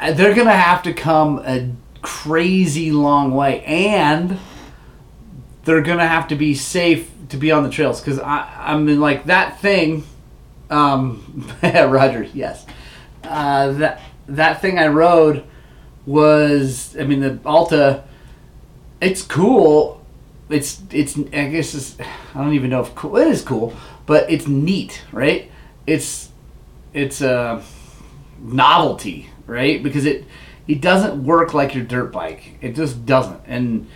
[0.00, 1.70] they're going to have to come a
[2.02, 4.38] crazy long way, and
[5.64, 8.78] they're going to have to be safe to be on the trails because I I
[8.78, 10.04] mean like that thing,
[10.70, 12.66] um, Roger, yes,
[13.24, 15.44] uh, that that thing I rode
[16.06, 18.04] was I mean the Alta,
[19.00, 20.04] it's cool.
[20.48, 21.96] It's it's I guess it's,
[22.34, 23.74] I don't even know if cool it is cool,
[24.06, 25.50] but it's neat, right?
[25.86, 26.30] It's
[26.94, 27.62] it's a
[28.40, 29.82] novelty, right?
[29.82, 30.24] Because it
[30.68, 32.58] it doesn't work like your dirt bike.
[32.60, 33.88] It just doesn't, and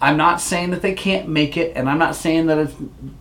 [0.00, 2.72] I'm not saying that they can't make it, and I'm not saying that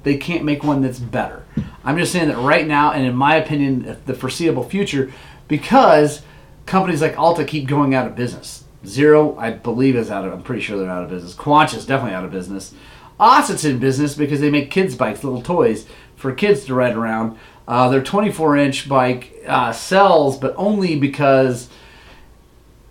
[0.04, 1.46] they can't make one that's better.
[1.86, 5.14] I'm just saying that right now, and in my opinion, the foreseeable future,
[5.48, 6.24] because
[6.66, 8.64] companies like Alta keep going out of business.
[8.86, 10.34] Zero, I believe, is out of.
[10.34, 11.36] I'm pretty sure they're out of business.
[11.36, 12.74] Quanch is definitely out of business.
[13.20, 15.86] OSET's in business because they make kids' bikes, little toys
[16.18, 17.38] for kids to ride around.
[17.68, 21.70] Uh, their 24 inch bike uh, sells, but only because,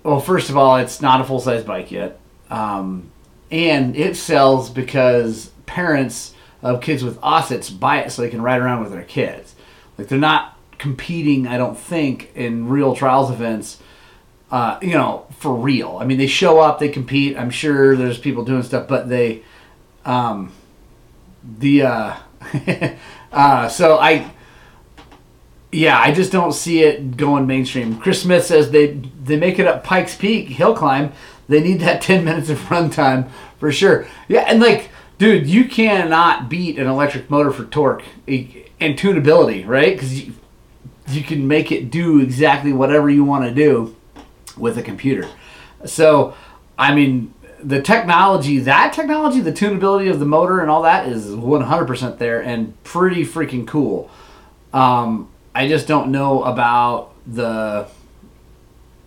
[0.02, 2.18] well, first of all, it's not a full size bike yet.
[2.50, 3.10] Um,
[3.50, 8.60] and it sells because parents of kids with OSETs buy it so they can ride
[8.60, 9.54] around with their kids.
[9.98, 13.78] Like they're not competing, I don't think, in real trials events.
[14.50, 15.96] Uh, you know, for real.
[15.98, 17.38] I mean, they show up, they compete.
[17.38, 19.42] I'm sure there's people doing stuff, but they,
[20.04, 20.52] um,
[21.42, 22.16] the, uh,
[23.32, 24.30] uh, so I,
[25.72, 27.98] yeah, I just don't see it going mainstream.
[27.98, 31.12] Chris Smith says they they make it up Pikes Peak hill climb.
[31.48, 34.06] They need that 10 minutes of runtime for sure.
[34.28, 39.94] Yeah, and like, dude, you cannot beat an electric motor for torque and tunability, right?
[39.94, 40.34] Because you,
[41.08, 43.96] you can make it do exactly whatever you want to do
[44.56, 45.28] with a computer.
[45.84, 46.34] So,
[46.78, 47.32] I mean,
[47.62, 52.42] the technology, that technology, the tunability of the motor and all that is 100% there
[52.42, 54.10] and pretty freaking cool.
[54.72, 57.86] Um, I just don't know about the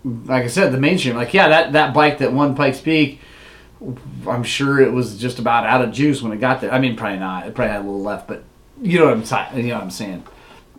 [0.05, 1.15] like I said, the mainstream.
[1.15, 3.19] Like, yeah, that, that bike that won Pikes Peak,
[4.27, 6.71] I'm sure it was just about out of juice when it got there.
[6.71, 7.47] I mean, probably not.
[7.47, 8.43] It probably had a little left, but
[8.81, 9.57] you know what I'm saying.
[9.57, 10.23] you know what I'm saying.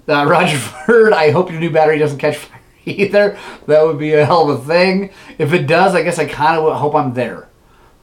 [0.09, 3.39] Uh, Roger Ford, I hope your new battery doesn't catch fire either.
[3.67, 5.11] That would be a hell of a thing.
[5.39, 7.49] If it does, I guess I kind of hope I'm there.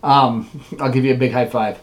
[0.04, 0.50] Um,
[0.80, 1.80] I'll give you a big high five.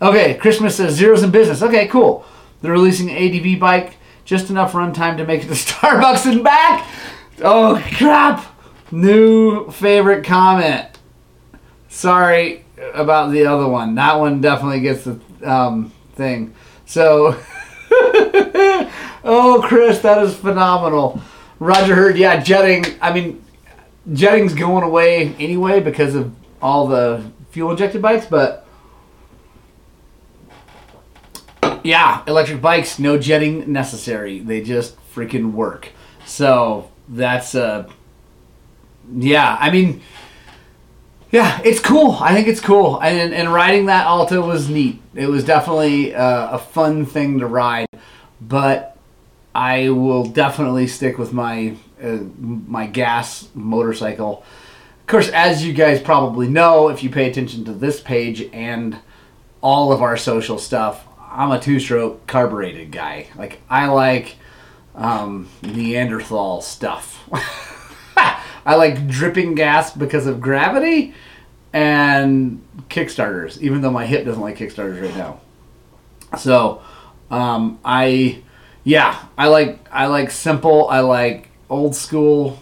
[0.00, 1.62] Okay, Chris Smith says zeros in business.
[1.62, 2.24] Okay, cool.
[2.60, 3.95] They're releasing an ADV bike,
[4.26, 6.86] just enough runtime to make it to Starbucks and back.
[7.42, 8.44] Oh crap!
[8.90, 10.86] New favorite comment.
[11.88, 13.94] Sorry about the other one.
[13.94, 16.54] That one definitely gets the um, thing.
[16.84, 17.40] So,
[17.90, 21.20] oh, Chris, that is phenomenal.
[21.58, 22.84] Roger Hurd, yeah, jetting.
[23.00, 23.42] I mean,
[24.12, 28.65] jetting's going away anyway because of all the fuel injected bikes, but
[31.86, 34.40] yeah, electric bikes, no jetting necessary.
[34.40, 35.90] They just freaking work.
[36.24, 37.88] So that's uh,
[39.14, 40.02] yeah, I mean,
[41.30, 42.12] yeah, it's cool.
[42.20, 45.00] I think it's cool, and and riding that Alta was neat.
[45.14, 47.86] It was definitely uh, a fun thing to ride,
[48.40, 48.96] but
[49.54, 54.44] I will definitely stick with my uh, my gas motorcycle.
[55.00, 58.98] Of course, as you guys probably know, if you pay attention to this page and
[59.62, 63.28] all of our social stuff, I'm a two-stroke carbureted guy.
[63.36, 64.36] Like I like
[64.94, 67.28] um, Neanderthal stuff.
[68.16, 71.14] I like dripping gas because of gravity
[71.72, 75.40] and Kickstarters, even though my hip doesn't like Kickstarters right now.
[76.38, 76.82] So,
[77.30, 78.42] um, I,
[78.84, 80.88] Yeah, I like I like simple.
[80.88, 82.58] I like old school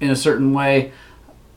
[0.00, 0.92] in a certain way.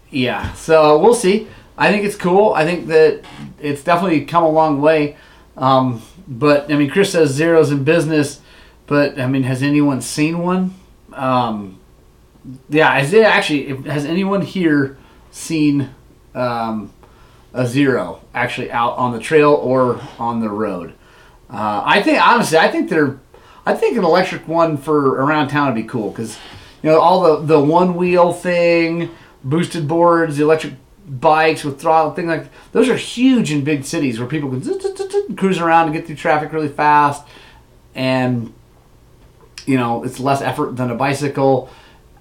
[0.10, 1.48] Yeah, so we'll see.
[1.78, 2.54] I think it's cool.
[2.54, 3.24] I think that
[3.60, 5.18] it's definitely come a long way.
[5.58, 8.42] Um, but I mean, Chris says zeros in business,
[8.88, 10.74] but I mean, has anyone seen one?
[11.14, 11.80] Um,
[12.70, 13.76] yeah, is it actually?
[13.90, 14.98] Has anyone here
[15.32, 15.90] seen
[16.34, 16.92] um,
[17.54, 20.94] a zero actually out on the trail or on the road?
[21.50, 23.20] Uh, I think honestly, I think they're.
[23.68, 26.38] I think an electric one for around town would be cool because
[26.84, 29.10] you know all the the one wheel thing,
[29.44, 30.74] boosted boards, the electric
[31.08, 35.60] bikes with throttle, things like those are huge in big cities where people can cruise
[35.60, 37.24] around and get through traffic really fast,
[37.94, 38.54] and
[39.66, 41.70] you know it's less effort than a bicycle.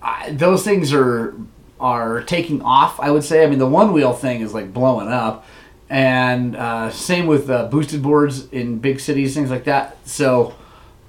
[0.03, 1.35] I, those things are
[1.81, 3.01] are taking off.
[3.01, 3.44] I would say.
[3.44, 5.47] I mean, the one wheel thing is like blowing up,
[5.88, 9.97] and uh, same with uh, boosted boards in big cities, things like that.
[10.07, 10.55] So,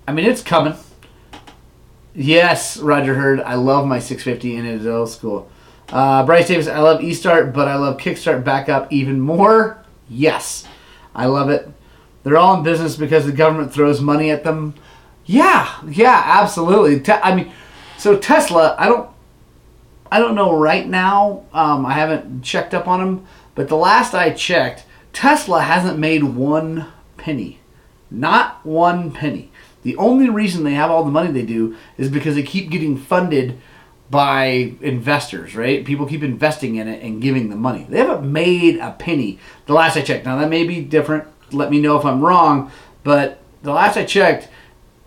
[0.07, 0.75] I mean, it's coming.
[2.13, 3.41] Yes, Roger Hurd.
[3.41, 5.49] I love my 650 and it is old school.
[5.89, 9.84] Uh, Bryce Davis, I love eStart, but I love Kickstart Backup even more.
[10.10, 10.67] Yes,
[11.13, 11.69] I love it.
[12.24, 14.74] They're all in business because the government throws money at them.
[15.26, 17.00] Yeah, yeah, absolutely.
[17.00, 17.52] Te- I mean,
[17.98, 19.10] so Tesla, I don't,
[20.12, 21.43] I don't know right now.
[21.54, 26.24] Um, I haven't checked up on them, but the last I checked, Tesla hasn't made
[26.24, 27.60] one penny,
[28.10, 29.52] not one penny.
[29.84, 32.98] The only reason they have all the money they do is because they keep getting
[32.98, 33.62] funded
[34.09, 35.83] by investors, right?
[35.83, 37.85] People keep investing in it and giving them money.
[37.89, 40.25] They haven't made a penny the last I checked.
[40.25, 41.27] Now, that may be different.
[41.51, 42.71] Let me know if I'm wrong.
[43.03, 44.47] But the last I checked,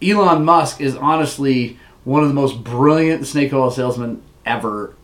[0.02, 4.96] Elon Musk is honestly one of the most brilliant snake oil salesmen ever,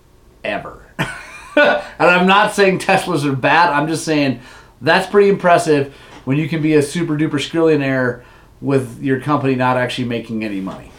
[0.43, 0.87] ever.
[0.99, 3.71] and I'm not saying Teslas are bad.
[3.71, 4.41] I'm just saying
[4.81, 8.25] that's pretty impressive when you can be a super duper skillionaire
[8.61, 10.91] with your company not actually making any money.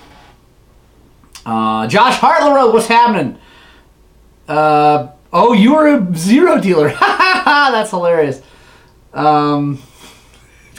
[1.46, 3.38] Uh, Josh Hartler, what's happening?
[4.48, 6.90] Uh, oh, you were a zero dealer.
[7.00, 8.42] That's hilarious.
[9.14, 9.82] Um,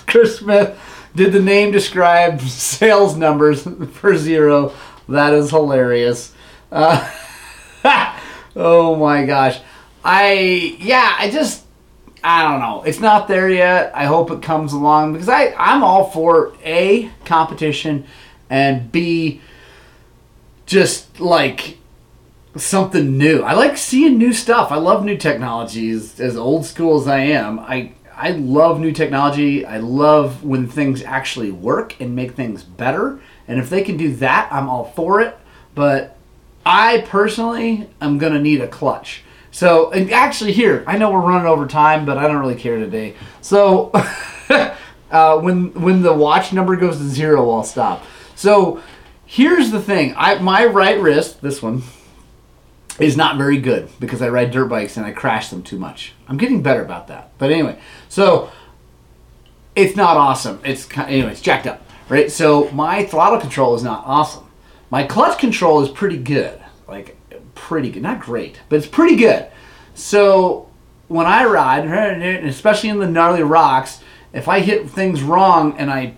[0.07, 0.79] Chris Smith
[1.14, 4.72] did the name describe sales numbers for zero.
[5.09, 6.33] That is hilarious.
[6.70, 7.11] Uh,
[8.57, 9.61] oh my gosh.
[10.05, 11.64] I, yeah, I just,
[12.22, 12.83] I don't know.
[12.83, 13.92] It's not there yet.
[13.94, 18.07] I hope it comes along because I, I'm all for A, competition,
[18.50, 19.40] and B,
[20.66, 21.79] just like
[22.57, 23.42] something new.
[23.42, 24.70] I like seeing new stuff.
[24.70, 26.20] I love new technologies.
[26.20, 29.64] As old school as I am, I I love new technology.
[29.64, 33.20] I love when things actually work and make things better.
[33.46, 35.38] And if they can do that, I'm all for it.
[35.74, 36.16] But
[36.64, 39.22] I personally am gonna need a clutch.
[39.50, 42.79] So, and actually, here I know we're running over time, but I don't really care
[42.79, 43.14] today.
[43.40, 43.90] So,
[45.11, 48.02] uh, when when the watch number goes to zero, I'll stop.
[48.35, 48.83] So
[49.27, 50.15] Here's the thing.
[50.17, 51.83] I my right wrist, this one,
[52.99, 56.15] is not very good because I ride dirt bikes and I crash them too much.
[56.29, 57.33] I'm getting better about that.
[57.37, 58.51] But anyway, so
[59.75, 60.61] it's not awesome.
[60.65, 62.31] It's anyway, it's jacked up, right?
[62.31, 64.45] So my throttle control is not awesome.
[64.91, 66.62] My clutch control is pretty good.
[66.89, 67.17] Like
[67.55, 68.03] pretty good.
[68.03, 69.49] Not great, but it's pretty good.
[69.95, 70.71] So
[71.09, 71.85] when I ride,
[72.45, 74.01] especially in the gnarly rocks,
[74.33, 76.15] if I hit things wrong and I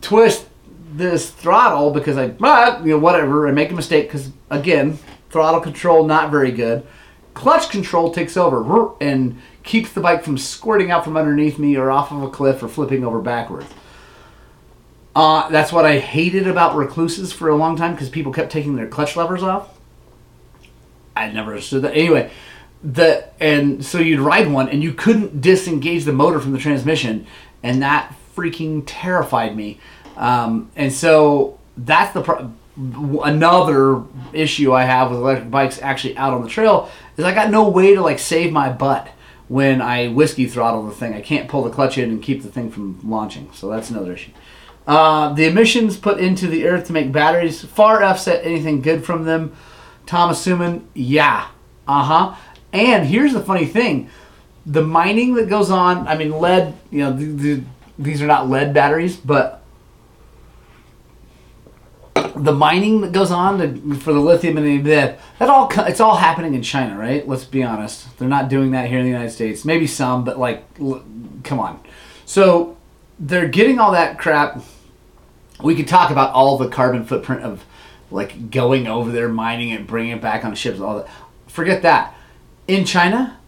[0.00, 0.47] twist
[0.92, 4.98] this throttle because I, but, you know, whatever, I make a mistake because, again,
[5.30, 6.86] throttle control not very good.
[7.34, 11.90] Clutch control takes over and keeps the bike from squirting out from underneath me or
[11.90, 13.68] off of a cliff or flipping over backwards.
[15.14, 18.76] Uh, that's what I hated about Rekluses for a long time because people kept taking
[18.76, 19.76] their clutch levers off.
[21.16, 21.94] I never understood that.
[21.94, 22.30] Anyway,
[22.82, 27.26] the and so you'd ride one and you couldn't disengage the motor from the transmission,
[27.62, 29.80] and that freaking terrified me
[30.18, 32.52] um, and so that's the pro-
[33.24, 34.02] another
[34.32, 37.68] issue I have with electric bikes actually out on the trail is I got no
[37.68, 39.08] way to like save my butt
[39.48, 41.14] when I whiskey throttle the thing.
[41.14, 43.50] I can't pull the clutch in and keep the thing from launching.
[43.52, 44.32] So that's another issue.
[44.86, 49.24] Uh, the emissions put into the earth to make batteries far offset anything good from
[49.24, 49.54] them.
[50.06, 51.48] Thomas Suman, yeah,
[51.86, 52.34] uh huh.
[52.72, 54.08] And here's the funny thing:
[54.64, 56.08] the mining that goes on.
[56.08, 56.74] I mean, lead.
[56.90, 57.64] You know, the, the,
[57.98, 59.57] these are not lead batteries, but
[62.36, 66.16] the mining that goes on to, for the lithium and that that all it's all
[66.16, 67.26] happening in China, right?
[67.26, 68.18] Let's be honest.
[68.18, 69.64] They're not doing that here in the United States.
[69.64, 71.04] Maybe some, but like, l-
[71.44, 71.80] come on.
[72.24, 72.76] So
[73.18, 74.62] they're getting all that crap.
[75.62, 77.64] We could talk about all the carbon footprint of
[78.10, 81.08] like going over there, mining it, bringing it back on ships, all that.
[81.46, 82.14] Forget that.
[82.66, 83.38] In China,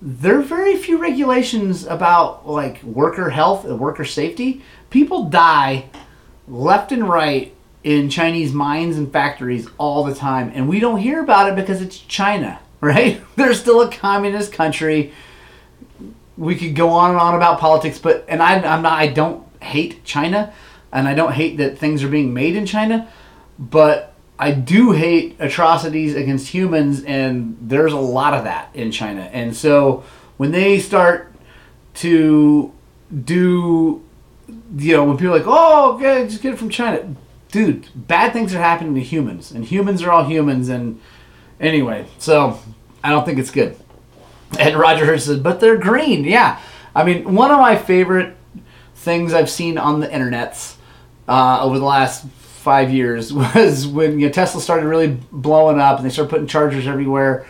[0.00, 4.62] there are very few regulations about like worker health and worker safety.
[4.90, 5.90] People die
[6.46, 7.54] left and right
[7.88, 11.80] in Chinese mines and factories all the time, and we don't hear about it because
[11.80, 13.18] it's China, right?
[13.34, 15.14] They're still a communist country.
[16.36, 18.92] We could go on and on about politics, but and I, I'm not.
[18.92, 20.52] I don't hate China,
[20.92, 23.08] and I don't hate that things are being made in China,
[23.58, 29.22] but I do hate atrocities against humans, and there's a lot of that in China.
[29.32, 30.04] And so
[30.36, 31.32] when they start
[31.94, 32.70] to
[33.24, 34.04] do,
[34.76, 37.16] you know, when people are like, oh, okay, just get it from China,
[37.50, 40.68] dude, bad things are happening to humans, and humans are all humans.
[40.68, 41.00] And
[41.60, 42.58] anyway, so
[43.02, 43.76] I don't think it's good.
[44.58, 46.24] And Roger Hurst says, but they're green.
[46.24, 46.60] Yeah.
[46.94, 48.36] I mean, one of my favorite
[48.94, 50.76] things I've seen on the internets
[51.28, 55.98] uh, over the last five years was when you know, Tesla started really blowing up
[55.98, 57.46] and they started putting chargers everywhere.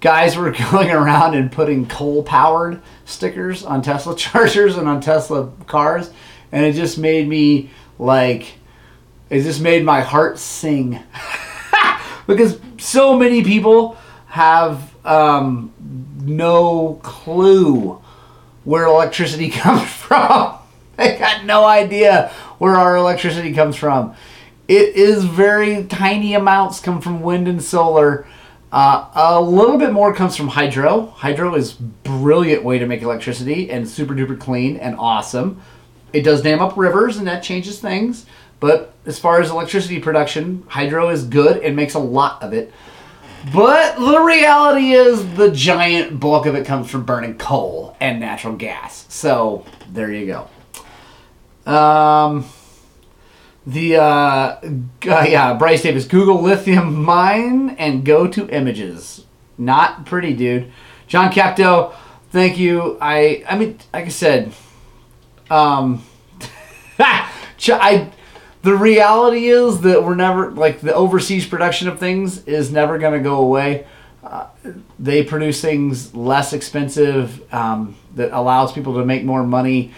[0.00, 5.52] Guys were going around and putting coal powered stickers on Tesla chargers and on Tesla
[5.66, 6.10] cars.
[6.52, 8.54] And it just made me like,
[9.30, 11.00] it just made my heart sing.
[12.26, 13.96] because so many people
[14.26, 15.72] have um,
[16.22, 18.00] no clue
[18.64, 20.58] where electricity comes from.
[20.96, 24.14] they got no idea where our electricity comes from.
[24.66, 28.26] It is very tiny amounts come from wind and solar.
[28.72, 31.06] Uh, a little bit more comes from hydro.
[31.06, 35.60] Hydro is brilliant way to make electricity and super duper clean and awesome.
[36.12, 38.26] It does dam up rivers and that changes things.
[38.64, 42.72] But as far as electricity production, hydro is good and makes a lot of it.
[43.52, 48.56] But the reality is the giant bulk of it comes from burning coal and natural
[48.56, 49.04] gas.
[49.10, 50.48] So there you
[51.66, 51.70] go.
[51.70, 52.46] Um,
[53.66, 54.60] the uh, uh,
[55.02, 59.26] yeah, Bryce Davis, Google lithium mine and go to images.
[59.58, 60.72] Not pretty, dude.
[61.06, 61.92] John Capto,
[62.30, 62.96] thank you.
[62.98, 64.54] I I mean, like I said,
[65.50, 66.02] um,
[66.98, 68.10] I
[68.64, 73.12] the reality is that we're never like the overseas production of things is never going
[73.12, 73.86] to go away.
[74.22, 74.48] Uh,
[74.98, 79.92] they produce things less expensive um, that allows people to make more money.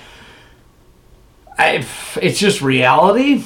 [1.58, 1.86] I,
[2.20, 3.44] it's just reality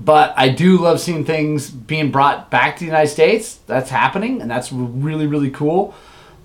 [0.00, 3.56] but I do love seeing things being brought back to the United States.
[3.66, 5.94] That's happening, and that's really, really cool.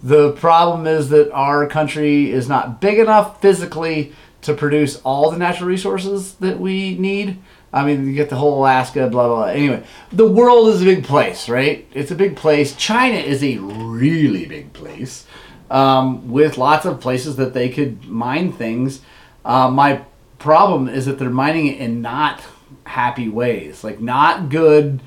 [0.02, 5.38] The problem is that our country is not big enough physically to produce all the
[5.38, 7.38] natural resources that we need.
[7.74, 9.46] I mean, you get the whole Alaska, blah, blah, blah.
[9.46, 11.88] Anyway, the world is a big place, right?
[11.94, 12.76] It's a big place.
[12.76, 15.26] China is a really big place
[15.72, 19.02] um, with lots of places that they could mine things.
[19.44, 20.04] Uh, my
[20.38, 22.44] problem is that they're mining it in not
[22.86, 25.02] happy ways, like not good,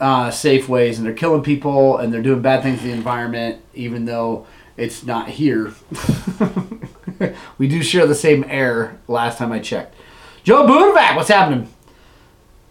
[0.00, 3.60] uh, safe ways, and they're killing people and they're doing bad things to the environment,
[3.74, 4.46] even though
[4.78, 5.74] it's not here.
[7.58, 8.98] we do share the same air.
[9.06, 9.94] Last time I checked,
[10.44, 11.68] Joe Budovac, what's happening?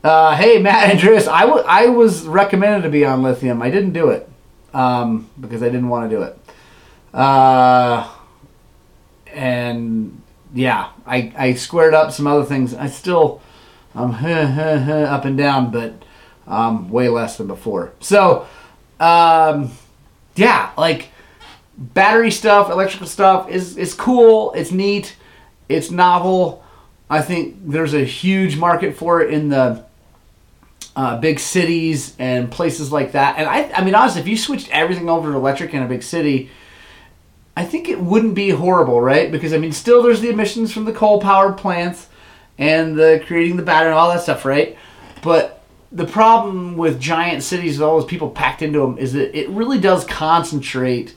[0.04, 3.62] Uh, hey Matt and Andreas, I, w- I was recommended to be on lithium.
[3.62, 4.30] I didn't do it
[4.74, 6.38] um, because I didn't want to do it.
[7.14, 8.12] Uh,
[9.28, 10.22] and
[10.54, 12.74] yeah, I, I squared up some other things.
[12.74, 13.42] I still
[13.96, 15.94] I'm up and down, but
[16.48, 17.94] um, way less than before.
[18.00, 18.48] So,
[19.00, 19.72] um,
[20.36, 21.10] yeah, like
[21.78, 24.52] battery stuff, electrical stuff is is cool.
[24.54, 25.16] It's neat.
[25.70, 26.64] It's novel.
[27.10, 29.86] I think there's a huge market for it in the
[30.96, 33.38] uh, big cities and places like that.
[33.38, 36.04] And I, I mean, honestly, if you switched everything over to electric in a big
[36.04, 36.50] city,
[37.56, 39.32] I think it wouldn't be horrible, right?
[39.32, 42.08] Because I mean, still there's the emissions from the coal powered plants
[42.58, 44.78] and the creating the batter and all that stuff, right?
[45.22, 49.38] But the problem with giant cities with all those people packed into them is that
[49.38, 51.16] it really does concentrate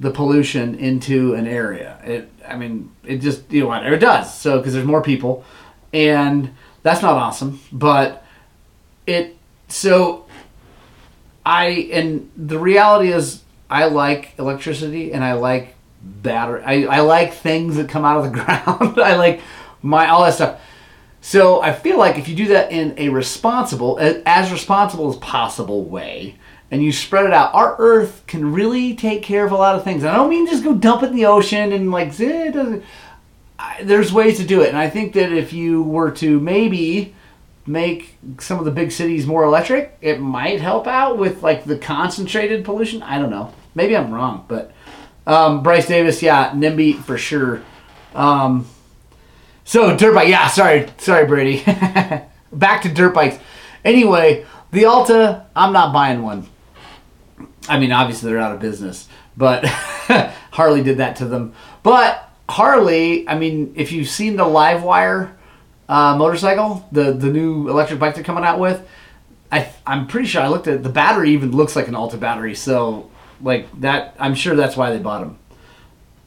[0.00, 2.00] the pollution into an area.
[2.04, 4.36] It, I mean, it just you know what it does.
[4.36, 5.44] So because there's more people,
[5.92, 6.52] and
[6.82, 7.60] that's not awesome.
[7.72, 8.24] But
[9.08, 9.36] it
[9.68, 10.26] so
[11.44, 16.62] I and the reality is I like electricity and I like battery.
[16.64, 19.00] I, I like things that come out of the ground.
[19.00, 19.40] I like
[19.82, 20.60] my all that stuff.
[21.20, 25.84] So I feel like if you do that in a responsible, as responsible as possible
[25.84, 26.36] way,
[26.70, 29.84] and you spread it out, our Earth can really take care of a lot of
[29.84, 30.04] things.
[30.04, 32.84] I don't mean just go dump it in the ocean and like it doesn't.
[33.82, 37.14] There's ways to do it, and I think that if you were to maybe
[37.68, 41.76] make some of the big cities more electric, it might help out with like the
[41.76, 43.02] concentrated pollution.
[43.02, 43.52] I don't know.
[43.74, 44.72] Maybe I'm wrong, but
[45.26, 47.62] um, Bryce Davis, yeah, NIMBY for sure.
[48.14, 48.66] Um,
[49.64, 50.48] so dirt bike, yeah.
[50.48, 51.62] Sorry, sorry, Brady.
[52.52, 53.38] Back to dirt bikes.
[53.84, 56.46] Anyway, the Alta, I'm not buying one.
[57.68, 59.66] I mean, obviously they're out of business, but
[60.50, 61.52] Harley did that to them.
[61.82, 65.34] But Harley, I mean, if you've seen the Livewire
[65.88, 68.86] uh, motorcycle, the the new electric bike they're coming out with.
[69.50, 72.54] I I'm pretty sure I looked at the battery even looks like an Alta battery,
[72.54, 73.10] so
[73.40, 74.14] like that.
[74.18, 75.38] I'm sure that's why they bought them.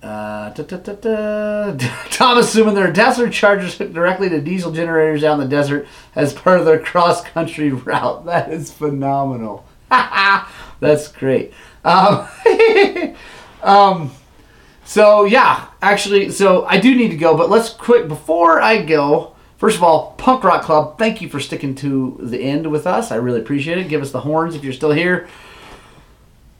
[0.01, 1.77] Uh, da, da, da.
[2.09, 6.59] Thomas Suman their Tesla chargers hooked directly to diesel generators in the desert as part
[6.59, 8.25] of their cross country route.
[8.25, 9.63] That is phenomenal.
[10.79, 11.53] That's great.
[11.85, 12.27] Um,
[13.61, 14.11] um,
[14.85, 19.30] so yeah, actually, so I do need to go, but let's quick before I go.
[19.61, 23.11] First of all, Punk Rock Club, thank you for sticking to the end with us.
[23.11, 23.89] I really appreciate it.
[23.89, 25.27] Give us the horns if you're still here.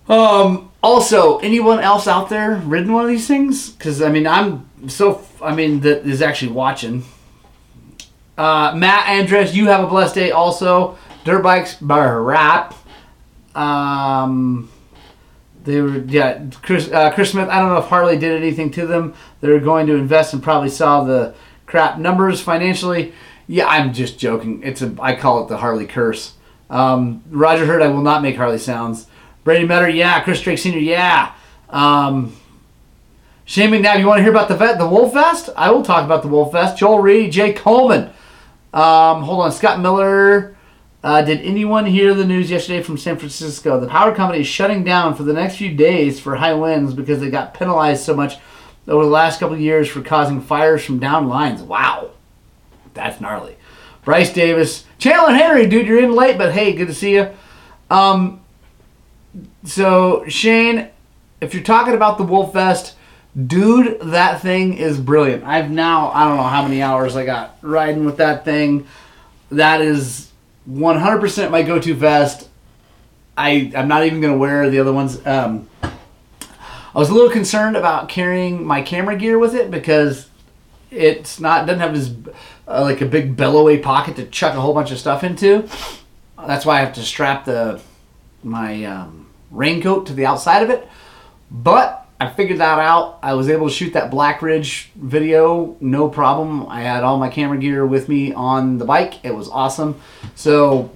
[0.07, 3.71] Um, also, anyone else out there ridden one of these things?
[3.71, 7.03] Because I mean, I'm so I mean that is actually watching.
[8.37, 10.29] Uh, Matt Andreas, you have a blessed day.
[10.29, 12.75] Also, dirt bikes, rap.
[13.55, 14.69] Um,
[15.63, 16.45] they were yeah.
[16.61, 17.49] Chris uh, Chris Smith.
[17.49, 19.15] I don't know if Harley did anything to them.
[19.39, 21.33] They're going to invest and probably saw the
[21.71, 23.13] crap numbers financially.
[23.47, 24.61] Yeah, I'm just joking.
[24.61, 26.33] It's a I call it the Harley curse.
[26.69, 29.07] Um, Roger Hurd, I will not make Harley sounds.
[29.43, 30.21] Brady Metter, yeah.
[30.21, 31.33] Chris Drake Sr., yeah.
[31.69, 32.35] Um,
[33.45, 35.49] Shane McNabb, you want to hear about the vet, the Wolf Fest?
[35.57, 36.77] I will talk about the Wolf Fest.
[36.77, 38.11] Joel Reed, Jay Coleman.
[38.73, 40.55] Um, hold on, Scott Miller.
[41.03, 43.79] Uh, did anyone hear the news yesterday from San Francisco?
[43.79, 47.19] The power company is shutting down for the next few days for high winds because
[47.19, 48.37] they got penalized so much
[48.91, 51.61] over the last couple of years for causing fires from down lines.
[51.61, 52.11] Wow,
[52.93, 53.55] that's gnarly.
[54.03, 57.29] Bryce Davis, Chandler Henry, dude, you're in late, but hey, good to see you.
[57.89, 58.41] Um,
[59.63, 60.89] so Shane,
[61.39, 62.95] if you're talking about the Wolf Fest,
[63.47, 65.43] dude, that thing is brilliant.
[65.43, 68.87] I've now I don't know how many hours I got riding with that thing.
[69.49, 70.31] That is
[70.69, 72.49] 100% my go-to vest.
[73.37, 75.25] I I'm not even gonna wear the other ones.
[75.25, 75.69] Um,
[76.93, 80.27] I was a little concerned about carrying my camera gear with it because
[80.89, 82.13] it's not doesn't have this
[82.67, 85.69] uh, like a big belloway pocket to chuck a whole bunch of stuff into.
[86.45, 87.81] That's why I have to strap the
[88.43, 90.87] my um, raincoat to the outside of it.
[91.49, 93.19] But I figured that out.
[93.23, 96.67] I was able to shoot that Black Ridge video, no problem.
[96.67, 99.23] I had all my camera gear with me on the bike.
[99.25, 99.99] It was awesome.
[100.35, 100.91] So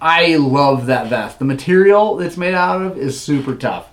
[0.00, 1.38] I love that vest.
[1.38, 3.88] The material it's made out of is super tough.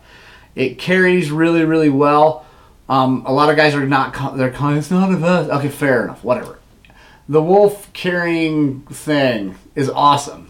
[0.56, 2.46] It carries really, really well.
[2.90, 4.38] Um, a lot of guys are not.
[4.38, 5.50] They're calling it's not a vest.
[5.50, 6.24] Okay, fair enough.
[6.24, 6.60] Whatever.
[7.30, 10.50] The wolf carrying thing is awesome.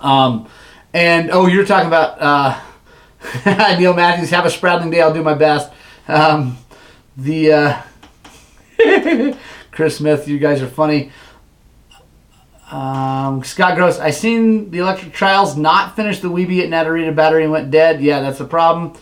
[0.00, 0.48] Um,
[0.92, 4.30] and oh, you're talking about uh, Neil Matthews.
[4.30, 5.00] Have a sprouting day.
[5.00, 5.70] I'll do my best.
[6.08, 6.58] Um,
[7.16, 7.82] the uh,
[9.70, 10.26] Chris Smith.
[10.26, 11.12] You guys are funny.
[12.70, 13.98] Um, Scott Gross.
[13.98, 18.00] I seen the electric trials not finish the Weeby at Naturita battery and went dead.
[18.00, 18.94] Yeah, that's the problem.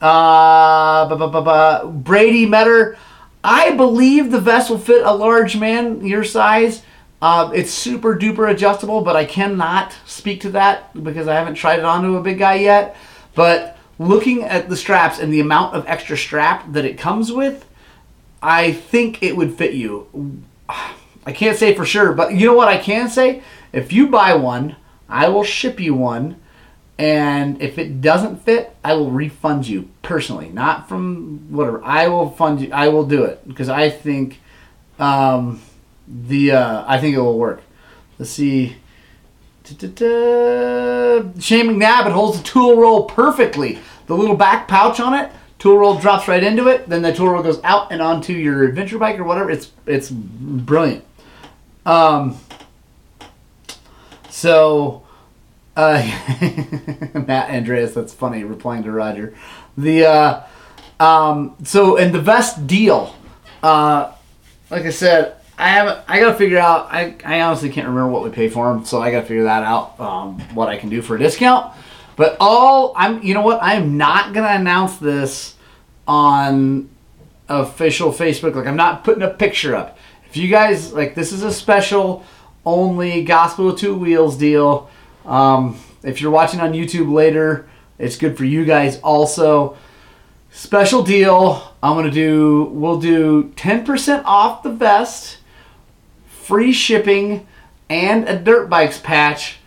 [0.00, 2.96] Uh, Brady Metter.
[3.42, 6.82] I believe the vest will fit a large man your size.
[7.22, 11.78] Uh, it's super duper adjustable, but I cannot speak to that because I haven't tried
[11.78, 12.96] it onto a big guy yet.
[13.34, 17.66] But looking at the straps and the amount of extra strap that it comes with,
[18.42, 20.42] I think it would fit you.
[21.26, 23.42] I can't say for sure, but you know what I can say?
[23.72, 24.76] If you buy one,
[25.08, 26.40] I will ship you one.
[27.00, 31.82] And if it doesn't fit, I will refund you personally, not from whatever.
[31.82, 32.70] I will fund you.
[32.74, 34.38] I will do it because I think
[34.98, 35.62] um,
[36.06, 37.62] the uh, I think it will work.
[38.18, 38.76] Let's see.
[39.64, 41.40] Da-da-da.
[41.40, 43.78] Shane McNabb, it holds the tool roll perfectly.
[44.06, 46.86] The little back pouch on it, tool roll drops right into it.
[46.86, 49.50] Then the tool roll goes out and onto your adventure bike or whatever.
[49.50, 51.02] It's it's brilliant.
[51.86, 52.36] Um,
[54.28, 55.02] so,
[55.80, 56.02] uh,
[57.26, 59.34] Matt Andreas, that's funny, replying to Roger.
[59.78, 60.46] The uh,
[61.00, 63.16] um, so and the vest deal.
[63.62, 64.12] Uh,
[64.70, 66.00] like I said, I haven't.
[66.06, 66.88] I gotta figure out.
[66.90, 69.62] I, I honestly can't remember what we pay for them, so I gotta figure that
[69.62, 69.98] out.
[69.98, 71.74] Um, what I can do for a discount.
[72.16, 73.22] But all I'm.
[73.22, 73.62] You know what?
[73.62, 75.56] I am not gonna announce this
[76.06, 76.90] on
[77.48, 78.54] official Facebook.
[78.54, 79.96] Like I'm not putting a picture up.
[80.28, 82.24] If you guys like, this is a special
[82.66, 84.90] only Gospel of Two Wheels deal.
[85.30, 87.68] Um, if you're watching on YouTube later,
[87.98, 89.78] it's good for you guys also.
[90.50, 91.74] Special deal.
[91.82, 92.64] I'm gonna do.
[92.64, 95.38] We'll do 10% off the vest
[96.50, 97.46] free shipping,
[97.88, 99.58] and a dirt bikes patch.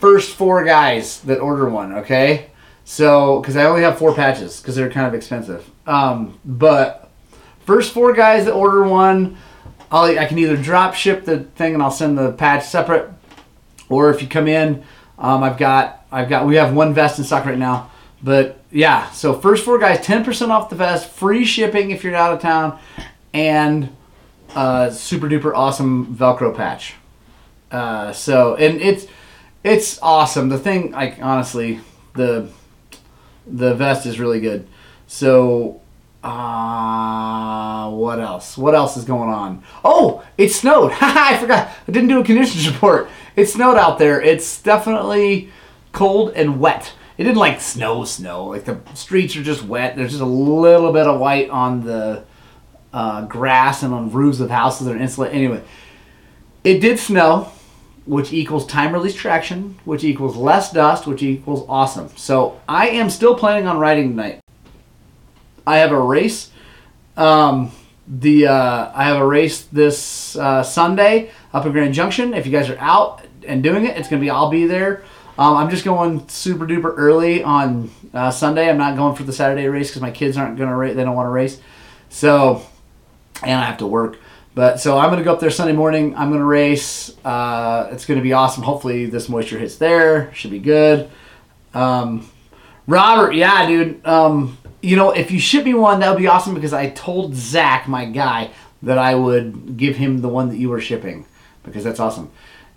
[0.00, 2.50] First four guys that order one, okay?
[2.84, 5.70] So, because I only have four patches because they're kind of expensive.
[5.86, 7.08] Um, but
[7.60, 9.36] first four guys that order one,
[9.92, 13.08] I'll, I can either drop ship the thing and I'll send the patch separate,
[13.88, 14.82] or if you come in,
[15.18, 17.90] um, I've got I've got we have one vest in stock right now.
[18.22, 22.14] But yeah, so first four guys, ten percent off the vest, free shipping if you're
[22.14, 22.78] out of town,
[23.32, 23.94] and
[24.54, 26.94] uh, super duper awesome Velcro patch.
[27.70, 29.06] Uh, so and it's
[29.62, 30.48] it's awesome.
[30.48, 31.80] The thing, like honestly,
[32.14, 32.48] the
[33.46, 34.66] the vest is really good.
[35.06, 35.80] So
[36.24, 38.56] uh, what else?
[38.56, 39.62] What else is going on?
[39.84, 40.92] Oh, it snowed.
[41.00, 41.68] I forgot.
[41.86, 43.08] I didn't do a conditions report.
[43.36, 44.22] It snowed out there.
[44.22, 45.50] It's definitely
[45.92, 46.94] cold and wet.
[47.18, 48.46] It didn't like snow, snow.
[48.46, 49.96] Like the streets are just wet.
[49.96, 52.24] There's just a little bit of white on the
[52.94, 55.36] uh, grass and on roofs of houses that are insulated.
[55.36, 55.62] Anyway,
[56.64, 57.52] it did snow,
[58.06, 62.08] which equals time release traction, which equals less dust, which equals awesome.
[62.16, 64.40] So I am still planning on riding tonight.
[65.66, 66.50] I have a race.
[67.16, 67.72] Um,
[68.06, 72.34] the uh, I have a race this uh, Sunday up in Grand Junction.
[72.34, 75.02] If you guys are out and doing it, it's gonna be I'll be there.
[75.38, 78.68] Um, I'm just going super duper early on uh, Sunday.
[78.68, 80.94] I'm not going for the Saturday race because my kids aren't gonna race.
[80.94, 81.60] They don't want to race.
[82.08, 82.62] So,
[83.42, 84.18] and I have to work.
[84.54, 86.14] But so I'm gonna go up there Sunday morning.
[86.14, 87.16] I'm gonna race.
[87.24, 88.62] Uh, it's gonna be awesome.
[88.62, 90.32] Hopefully this moisture hits there.
[90.34, 91.10] Should be good.
[91.72, 92.30] Um,
[92.86, 94.06] Robert, yeah, dude.
[94.06, 97.34] Um, you know, if you ship me one, that would be awesome because I told
[97.34, 98.50] Zach, my guy,
[98.82, 101.26] that I would give him the one that you were shipping
[101.62, 102.30] because that's awesome.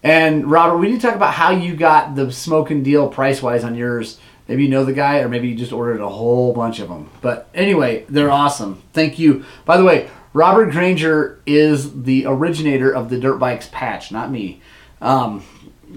[0.03, 3.64] And Robert, we need to talk about how you got the smoking deal price wise
[3.64, 4.20] on yours.
[4.47, 7.10] Maybe you know the guy, or maybe you just ordered a whole bunch of them.
[7.22, 8.82] But anyway, they're awesome.
[8.93, 9.43] Thank you.
[9.66, 14.62] By the way, Robert Granger is the originator of the dirt bikes patch, not me.
[15.01, 15.43] Um,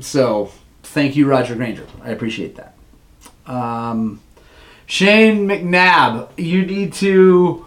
[0.00, 0.50] so
[0.82, 1.86] thank you, Roger Granger.
[2.02, 2.74] I appreciate that.
[3.46, 4.20] Um,
[4.90, 7.64] Shane McNabb, you need to.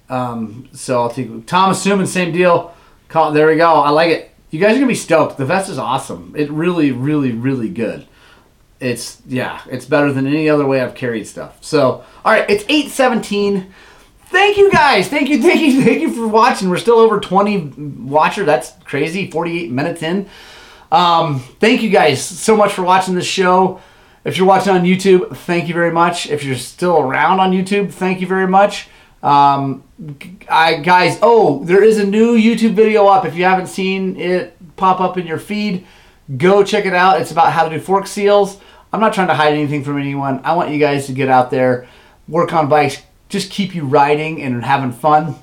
[0.09, 2.73] um, so I'll take Thomas Suman, same deal.
[3.07, 3.73] Call, there we go.
[3.73, 4.31] I like it.
[4.49, 5.37] You guys are gonna be stoked.
[5.37, 6.33] The vest is awesome.
[6.37, 8.05] It really, really, really good.
[8.81, 11.57] It's yeah, it's better than any other way I've carried stuff.
[11.61, 13.73] So all right, it's eight seventeen.
[14.25, 15.07] Thank you guys.
[15.07, 16.69] Thank you, thank you, thank you for watching.
[16.69, 18.43] We're still over twenty watcher.
[18.43, 19.31] That's crazy.
[19.31, 20.27] Forty eight minutes in.
[20.91, 23.79] Um, thank you guys so much for watching this show.
[24.23, 26.29] If you're watching on YouTube, thank you very much.
[26.29, 28.87] If you're still around on YouTube, thank you very much.
[29.23, 29.83] Um,
[30.49, 33.25] I guys, oh, there is a new YouTube video up.
[33.25, 35.85] If you haven't seen it pop up in your feed,
[36.37, 37.19] go check it out.
[37.19, 38.59] It's about how to do fork seals.
[38.93, 40.41] I'm not trying to hide anything from anyone.
[40.43, 41.87] I want you guys to get out there,
[42.27, 45.35] work on bikes, just keep you riding and having fun.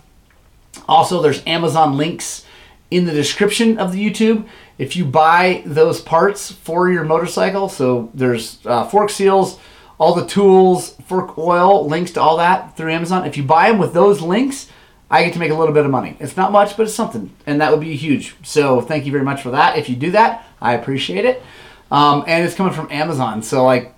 [0.88, 2.44] Also, there's Amazon links
[2.90, 4.46] in the description of the YouTube.
[4.78, 9.58] If you buy those parts for your motorcycle, so there's uh, fork seals
[9.98, 13.26] all the tools, fork oil, links to all that through Amazon.
[13.26, 14.68] If you buy them with those links,
[15.10, 16.16] I get to make a little bit of money.
[16.20, 18.36] It's not much, but it's something, and that would be huge.
[18.42, 19.76] So thank you very much for that.
[19.76, 21.42] If you do that, I appreciate it.
[21.90, 23.94] Um, and it's coming from Amazon, so like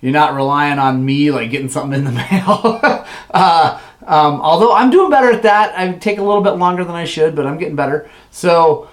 [0.00, 2.80] you're not relying on me like getting something in the mail.
[3.32, 6.94] uh, um, although I'm doing better at that, I take a little bit longer than
[6.94, 8.08] I should, but I'm getting better.
[8.30, 8.88] So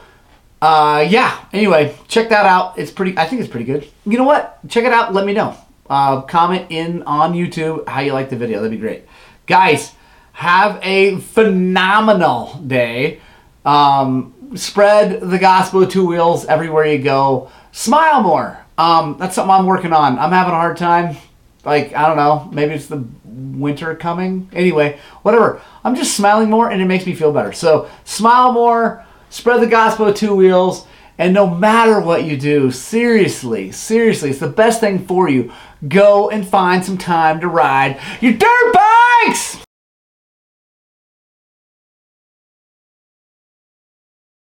[0.63, 1.45] uh, yeah.
[1.51, 2.77] Anyway, check that out.
[2.77, 3.17] It's pretty.
[3.17, 3.87] I think it's pretty good.
[4.05, 4.59] You know what?
[4.69, 5.13] Check it out.
[5.13, 5.57] Let me know
[5.89, 8.61] uh, comment in on YouTube how you like the video.
[8.61, 9.05] That'd be great.
[9.45, 9.93] Guys,
[10.33, 13.21] have a phenomenal day.
[13.65, 17.51] Um, spread the gospel of two wheels everywhere you go.
[17.71, 18.59] Smile more.
[18.77, 20.17] Um, that's something I'm working on.
[20.17, 21.15] I'm having a hard time.
[21.63, 24.49] Like, I don't know, maybe it's the winter coming.
[24.51, 25.61] Anyway, whatever.
[25.83, 27.53] I'm just smiling more and it makes me feel better.
[27.53, 30.85] So, smile more, spread the gospel of two wheels,
[31.17, 35.51] and no matter what you do, seriously, seriously, it's the best thing for you
[35.87, 38.73] go and find some time to ride your dirt
[39.25, 39.57] bikes!